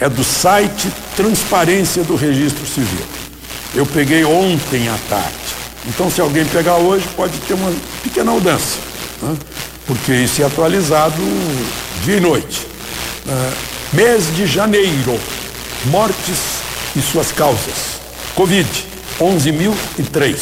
É 0.00 0.08
do 0.08 0.24
site 0.24 0.90
Transparência 1.16 2.02
do 2.02 2.16
Registro 2.16 2.66
Civil. 2.66 3.06
Eu 3.74 3.86
peguei 3.86 4.24
ontem 4.24 4.88
à 4.88 4.98
tarde. 5.08 5.34
Então, 5.86 6.10
se 6.10 6.20
alguém 6.20 6.44
pegar 6.44 6.76
hoje, 6.76 7.06
pode 7.14 7.36
ter 7.38 7.54
uma 7.54 7.72
pequena 8.02 8.32
mudança, 8.32 8.78
né? 9.22 9.36
porque 9.86 10.12
isso 10.12 10.42
é 10.42 10.46
atualizado 10.46 11.20
dia 12.04 12.18
e 12.18 12.20
noite. 12.20 12.66
Uh, 13.26 13.52
mês 13.94 14.26
de 14.36 14.46
janeiro, 14.46 15.18
mortes 15.86 16.60
e 16.94 17.00
suas 17.00 17.32
causas. 17.32 17.94
Covid, 18.34 18.68
11.003. 19.18 20.38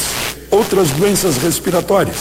Outras 0.50 0.90
doenças 0.90 1.36
respiratórias, 1.36 2.16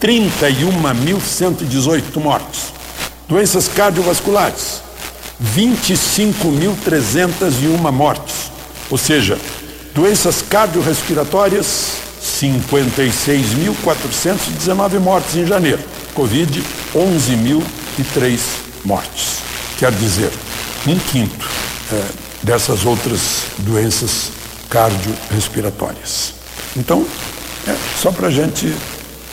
31.118 0.00 2.22
mortes. 2.22 2.66
Doenças 3.28 3.66
cardiovasculares, 3.66 4.80
25.301 5.42 7.90
mortes. 7.90 8.52
Ou 8.88 8.96
seja, 8.96 9.36
doenças 9.94 10.42
cardiorrespiratórias, 10.42 11.94
56.419 12.22 15.00
mortes 15.00 15.34
em 15.34 15.44
janeiro. 15.44 15.82
Covid, 16.14 16.62
11.003 16.94 18.65
mortes. 18.86 19.38
Quer 19.78 19.92
dizer, 19.92 20.32
um 20.86 20.98
quinto 20.98 21.46
é, 21.92 22.04
dessas 22.42 22.84
outras 22.84 23.46
doenças 23.58 24.30
cardiorrespiratórias. 24.70 26.34
Então, 26.76 27.06
é 27.66 27.76
só 28.00 28.12
para 28.12 28.28
a 28.28 28.30
gente 28.30 28.74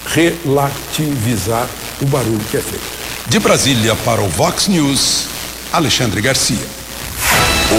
relativizar 0.07 1.67
o 2.01 2.05
barulho 2.05 2.41
que 2.49 2.57
é 2.57 2.61
feito. 2.61 2.83
De 3.27 3.39
Brasília 3.39 3.95
para 3.97 4.21
o 4.21 4.27
Vox 4.27 4.67
News, 4.67 5.27
Alexandre 5.71 6.21
Garcia. 6.21 6.57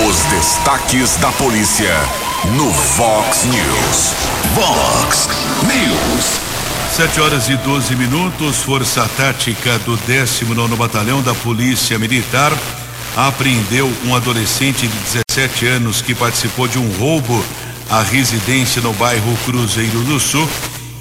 Os 0.09 0.17
destaques 0.33 1.17
da 1.17 1.31
polícia 1.33 1.95
no 2.57 2.71
Vox 2.71 3.45
News. 3.45 4.15
Vox 4.55 5.29
News. 5.63 5.74
7 6.95 7.21
horas 7.21 7.49
e 7.49 7.57
12 7.57 7.97
minutos. 7.97 8.59
Força 8.59 9.05
Tática 9.17 9.81
do 9.81 9.97
19 9.97 10.77
Batalhão 10.77 11.21
da 11.25 11.35
Polícia 11.35 11.99
Militar 11.99 12.53
apreendeu 13.17 13.93
um 14.05 14.15
adolescente 14.15 14.87
de 14.87 14.97
17 15.29 15.67
anos 15.67 16.01
que 16.01 16.15
participou 16.15 16.69
de 16.69 16.79
um 16.79 16.89
roubo 16.93 17.45
à 17.91 18.01
residência 18.01 18.81
no 18.81 18.93
bairro 18.93 19.37
Cruzeiro 19.45 20.05
do 20.05 20.21
Sul 20.21 20.49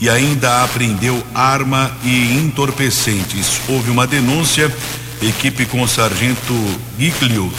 e 0.02 0.10
ainda 0.10 0.64
apreendeu 0.64 1.24
arma 1.32 1.96
e 2.04 2.39
entorpecentes. 2.39 3.62
Houve 3.68 3.91
uma 3.91 4.08
denúncia, 4.08 4.76
equipe 5.22 5.64
com 5.64 5.84
o 5.84 5.88
sargento 5.88 6.56
Giglio, 6.98 7.54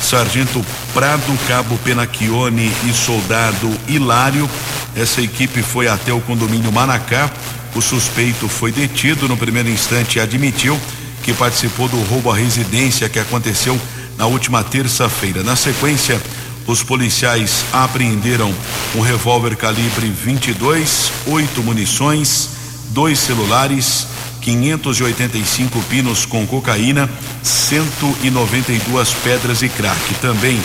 sargento 0.00 0.64
Prado, 0.94 1.38
cabo 1.46 1.76
Penacchione 1.84 2.72
e 2.88 2.94
soldado 2.94 3.70
Hilário. 3.86 4.48
Essa 4.96 5.20
equipe 5.20 5.60
foi 5.60 5.86
até 5.86 6.14
o 6.14 6.20
condomínio 6.22 6.72
Manacá. 6.72 7.30
O 7.74 7.82
suspeito 7.82 8.48
foi 8.48 8.70
detido 8.70 9.26
no 9.26 9.36
primeiro 9.36 9.68
instante 9.68 10.16
e 10.16 10.20
admitiu 10.20 10.78
que 11.22 11.32
participou 11.32 11.88
do 11.88 12.00
roubo 12.02 12.30
à 12.30 12.36
residência 12.36 13.08
que 13.08 13.18
aconteceu 13.18 13.80
na 14.16 14.26
última 14.26 14.62
terça-feira. 14.62 15.42
Na 15.42 15.56
sequência, 15.56 16.20
os 16.66 16.82
policiais 16.82 17.64
apreenderam 17.72 18.54
um 18.94 19.00
revólver 19.00 19.56
calibre 19.56 20.08
22, 20.08 21.12
oito 21.26 21.62
munições, 21.62 22.50
dois 22.90 23.18
celulares, 23.18 24.06
585 24.40 25.80
pinos 25.88 26.24
com 26.24 26.46
cocaína, 26.46 27.10
192 27.42 29.14
pedras 29.14 29.62
e 29.62 29.68
crack. 29.68 30.14
Também 30.20 30.60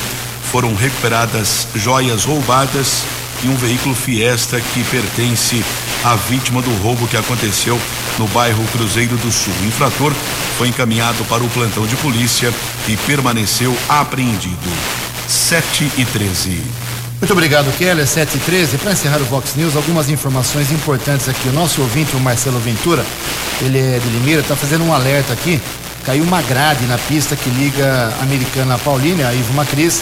foram 0.52 0.76
recuperadas 0.76 1.68
joias 1.76 2.24
roubadas 2.24 3.04
e 3.44 3.48
um 3.48 3.56
veículo 3.56 3.96
Fiesta 3.96 4.60
que 4.60 4.84
pertence 4.86 5.64
à 6.04 6.16
vítima 6.16 6.62
do 6.62 6.72
roubo 6.82 7.08
que 7.08 7.18
aconteceu 7.18 7.80
no 8.18 8.28
bairro 8.28 8.64
Cruzeiro 8.72 9.16
do 9.18 9.32
Sul. 9.32 9.54
O 9.62 9.66
infrator 9.66 10.14
foi 10.58 10.68
encaminhado 10.68 11.24
para 11.26 11.44
o 11.44 11.50
plantão 11.50 11.86
de 11.86 11.96
polícia 11.98 12.54
e 12.88 12.98
permaneceu 12.98 13.76
apreendido. 13.88 14.70
7 15.28 15.92
e 15.98 16.06
13. 16.06 16.62
Muito 17.20 17.34
obrigado, 17.34 17.72
Keller. 17.78 18.08
7 18.08 18.38
e 18.38 18.40
13. 18.40 18.78
Para 18.78 18.94
encerrar 18.94 19.18
o 19.18 19.26
Vox 19.26 19.56
News, 19.56 19.76
algumas 19.76 20.10
informações 20.10 20.72
importantes 20.72 21.28
aqui. 21.28 21.50
O 21.50 21.54
nosso 21.54 21.82
ouvinte, 21.82 22.16
o 22.16 22.20
Marcelo 22.20 22.60
Ventura, 22.60 23.06
ele 23.62 23.78
é 23.78 24.00
de 24.00 24.10
Limeira, 24.10 24.42
está 24.42 24.56
fazendo 24.56 24.86
um 24.86 24.94
alerta 24.94 25.34
aqui. 25.34 25.62
Caiu 26.06 26.24
uma 26.24 26.42
grade 26.42 26.86
na 26.86 26.98
pista 26.98 27.36
que 27.36 27.50
liga 27.50 28.14
a 28.20 28.24
Americana 28.24 28.76
a 28.76 28.78
Paulínia, 28.78 29.28
a 29.28 29.34
Ivo 29.34 29.54
Macris, 29.54 30.02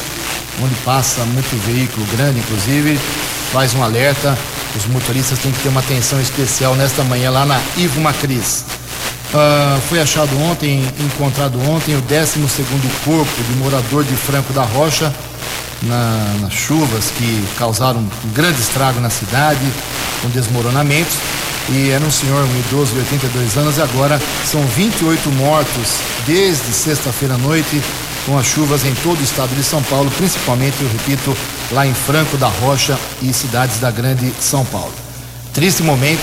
onde 0.61 0.75
passa 0.85 1.21
muito 1.25 1.55
veículo 1.65 2.05
grande, 2.15 2.39
inclusive. 2.39 2.99
Faz 3.51 3.73
um 3.73 3.83
alerta. 3.83 4.37
Os 4.75 4.85
motoristas 4.87 5.39
têm 5.39 5.51
que 5.51 5.59
ter 5.59 5.69
uma 5.69 5.79
atenção 5.79 6.19
especial 6.21 6.75
nesta 6.75 7.03
manhã 7.03 7.31
lá 7.31 7.45
na 7.45 7.59
Ivo 7.77 7.99
Macris. 8.01 8.63
Uh, 9.27 9.81
foi 9.89 9.99
achado 9.99 10.31
ontem, 10.43 10.85
encontrado 10.99 11.59
ontem, 11.69 11.95
o 11.95 12.01
12 12.01 12.39
corpo 13.03 13.43
de 13.43 13.57
morador 13.57 14.03
de 14.05 14.15
Franco 14.15 14.53
da 14.53 14.63
Rocha, 14.63 15.13
na, 15.83 16.35
nas 16.41 16.53
chuvas 16.53 17.11
que 17.17 17.45
causaram 17.57 17.99
um 17.99 18.29
grande 18.33 18.59
estrago 18.61 18.99
na 19.01 19.09
cidade, 19.09 19.59
com 20.21 20.29
desmoronamentos. 20.29 21.15
E 21.69 21.89
era 21.89 22.03
um 22.03 22.11
senhor, 22.11 22.43
um 22.43 22.59
idoso 22.59 22.93
de 22.93 22.99
82 22.99 23.57
anos, 23.57 23.77
e 23.77 23.81
agora 23.81 24.21
são 24.45 24.61
28 24.65 25.29
mortos 25.31 25.99
desde 26.25 26.71
sexta-feira 26.71 27.35
à 27.35 27.37
noite, 27.37 27.81
com 28.25 28.37
as 28.37 28.45
chuvas 28.45 28.85
em 28.85 28.93
todo 28.95 29.19
o 29.19 29.23
estado 29.23 29.53
de 29.55 29.63
São 29.63 29.81
Paulo, 29.83 30.11
principalmente, 30.17 30.75
eu 30.81 30.89
repito, 30.89 31.35
lá 31.71 31.85
em 31.85 31.93
Franco 31.93 32.37
da 32.37 32.47
Rocha 32.47 32.97
e 33.21 33.33
cidades 33.33 33.79
da 33.79 33.91
Grande 33.91 34.33
São 34.39 34.65
Paulo. 34.65 34.93
Triste 35.53 35.83
momento 35.83 36.21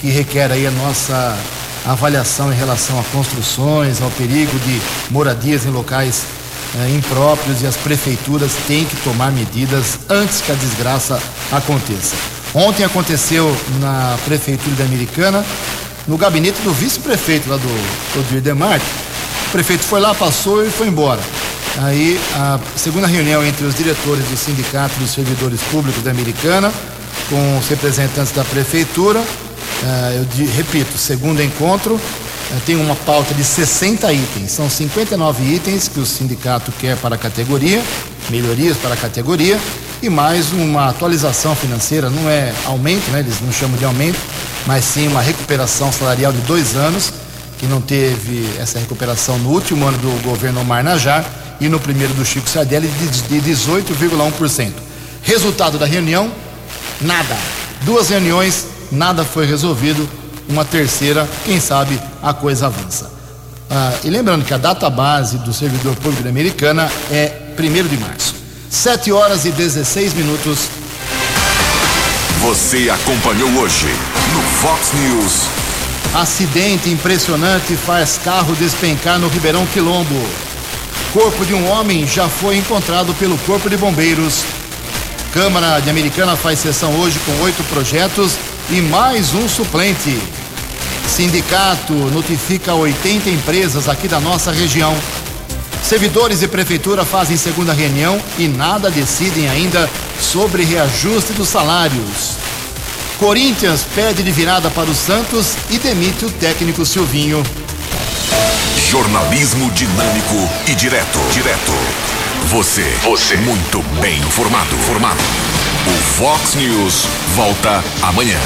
que 0.00 0.08
requer 0.08 0.50
aí 0.50 0.66
a 0.66 0.70
nossa 0.70 1.38
avaliação 1.84 2.52
em 2.52 2.56
relação 2.56 2.98
a 2.98 3.04
construções, 3.04 4.02
ao 4.02 4.10
perigo 4.10 4.58
de 4.60 4.80
moradias 5.10 5.66
em 5.66 5.70
locais 5.70 6.24
eh, 6.76 6.90
impróprios 6.96 7.62
e 7.62 7.66
as 7.66 7.76
prefeituras 7.76 8.52
têm 8.66 8.84
que 8.84 8.96
tomar 9.02 9.32
medidas 9.32 9.98
antes 10.08 10.40
que 10.40 10.52
a 10.52 10.54
desgraça 10.54 11.20
aconteça. 11.50 12.39
Ontem 12.54 12.84
aconteceu 12.84 13.54
na 13.80 14.18
prefeitura 14.24 14.76
da 14.76 14.84
Americana, 14.84 15.44
no 16.08 16.16
gabinete 16.16 16.60
do 16.62 16.72
vice-prefeito 16.72 17.48
lá 17.48 17.56
do 17.56 18.20
Odir 18.20 18.40
Demarque. 18.40 18.86
O 19.48 19.50
prefeito 19.50 19.84
foi 19.84 20.00
lá, 20.00 20.14
passou 20.14 20.64
e 20.64 20.70
foi 20.70 20.88
embora. 20.88 21.20
Aí, 21.78 22.18
a 22.34 22.58
segunda 22.76 23.06
reunião 23.06 23.44
entre 23.44 23.64
os 23.64 23.74
diretores 23.74 24.24
do 24.24 24.36
Sindicato 24.36 24.98
dos 24.98 25.10
Servidores 25.10 25.60
Públicos 25.70 26.02
da 26.02 26.10
Americana, 26.10 26.72
com 27.28 27.58
os 27.58 27.68
representantes 27.68 28.32
da 28.32 28.44
prefeitura, 28.44 29.22
Uh, 29.82 30.26
eu 30.38 30.46
repito, 30.52 30.98
segundo 30.98 31.42
encontro, 31.42 31.94
uh, 31.94 32.60
tem 32.66 32.76
uma 32.76 32.94
pauta 32.94 33.32
de 33.32 33.42
60 33.42 34.12
itens. 34.12 34.52
São 34.52 34.68
59 34.68 35.42
itens 35.42 35.88
que 35.88 35.98
o 35.98 36.04
sindicato 36.04 36.70
quer 36.72 36.98
para 36.98 37.14
a 37.14 37.18
categoria, 37.18 37.82
melhorias 38.28 38.76
para 38.76 38.92
a 38.92 38.96
categoria, 38.96 39.58
e 40.02 40.08
mais 40.08 40.52
uma 40.52 40.88
atualização 40.88 41.54
financeira. 41.54 42.08
Não 42.08 42.28
é 42.28 42.52
aumento, 42.66 43.10
né? 43.10 43.20
eles 43.20 43.40
não 43.40 43.52
chamam 43.52 43.76
de 43.76 43.84
aumento, 43.84 44.18
mas 44.66 44.84
sim 44.84 45.06
uma 45.08 45.20
recuperação 45.20 45.92
salarial 45.92 46.32
de 46.32 46.40
dois 46.42 46.74
anos, 46.74 47.12
que 47.58 47.66
não 47.66 47.80
teve 47.80 48.48
essa 48.58 48.78
recuperação 48.78 49.38
no 49.38 49.50
último 49.50 49.86
ano 49.86 49.98
do 49.98 50.22
governo 50.22 50.60
Omar 50.60 50.82
Najar 50.82 51.24
e 51.60 51.68
no 51.68 51.78
primeiro 51.78 52.14
do 52.14 52.24
Chico 52.24 52.48
Sardelli 52.48 52.88
de 52.88 53.40
18,1%. 53.40 54.72
Resultado 55.22 55.78
da 55.78 55.84
reunião: 55.86 56.32
nada. 57.00 57.36
Duas 57.82 58.08
reuniões 58.08 58.66
nada 58.90 59.24
foi 59.24 59.46
resolvido. 59.46 60.08
Uma 60.48 60.64
terceira, 60.64 61.28
quem 61.44 61.60
sabe 61.60 62.00
a 62.20 62.34
coisa 62.34 62.66
avança. 62.66 63.08
Ah, 63.70 63.92
e 64.02 64.10
lembrando 64.10 64.44
que 64.44 64.52
a 64.52 64.58
data 64.58 64.90
base 64.90 65.38
do 65.38 65.52
servidor 65.52 65.94
público 65.94 66.28
americana 66.28 66.90
é 67.08 67.54
1 67.56 67.86
de 67.86 67.96
março. 67.98 68.39
7 68.70 69.10
horas 69.10 69.44
e 69.44 69.50
16 69.50 70.14
minutos. 70.14 70.68
Você 72.40 72.88
acompanhou 72.88 73.50
hoje 73.60 73.88
no 74.32 74.40
Fox 74.40 74.92
News. 74.92 75.42
Acidente 76.14 76.88
impressionante 76.88 77.74
faz 77.74 78.18
carro 78.24 78.54
despencar 78.54 79.18
no 79.18 79.26
Ribeirão 79.26 79.66
Quilombo. 79.66 80.24
Corpo 81.12 81.44
de 81.44 81.52
um 81.52 81.68
homem 81.68 82.06
já 82.06 82.28
foi 82.28 82.58
encontrado 82.58 83.12
pelo 83.14 83.36
Corpo 83.38 83.68
de 83.68 83.76
Bombeiros. 83.76 84.44
Câmara 85.34 85.80
de 85.80 85.90
Americana 85.90 86.36
faz 86.36 86.60
sessão 86.60 86.94
hoje 87.00 87.18
com 87.26 87.32
oito 87.42 87.64
projetos 87.64 88.34
e 88.70 88.80
mais 88.80 89.34
um 89.34 89.48
suplente. 89.48 90.16
Sindicato 91.08 91.92
notifica 91.92 92.72
80 92.72 93.30
empresas 93.30 93.88
aqui 93.88 94.06
da 94.06 94.20
nossa 94.20 94.52
região. 94.52 94.96
Servidores 95.82 96.42
e 96.42 96.48
prefeitura 96.48 97.04
fazem 97.04 97.36
segunda 97.36 97.72
reunião 97.72 98.20
e 98.38 98.46
nada 98.46 98.90
decidem 98.90 99.48
ainda 99.48 99.88
sobre 100.20 100.64
reajuste 100.64 101.32
dos 101.32 101.48
salários. 101.48 102.36
Corinthians 103.18 103.84
pede 103.94 104.22
de 104.22 104.30
virada 104.30 104.70
para 104.70 104.88
o 104.88 104.94
Santos 104.94 105.54
e 105.68 105.78
demite 105.78 106.24
o 106.24 106.30
técnico 106.30 106.86
Silvinho. 106.86 107.42
Jornalismo 108.90 109.70
dinâmico 109.72 110.48
e 110.66 110.74
direto. 110.74 111.18
Direto. 111.32 111.72
Você. 112.46 112.82
Você. 113.04 113.36
Muito 113.36 113.82
bem 114.00 114.18
informado. 114.20 114.76
Formado. 114.78 115.20
O 115.86 116.02
Fox 116.16 116.54
News 116.54 117.06
volta 117.34 117.84
amanhã. 118.02 118.40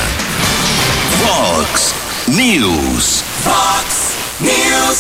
Fox 1.22 1.94
News. 2.28 3.22
Fox 3.42 4.16
News. 4.40 4.98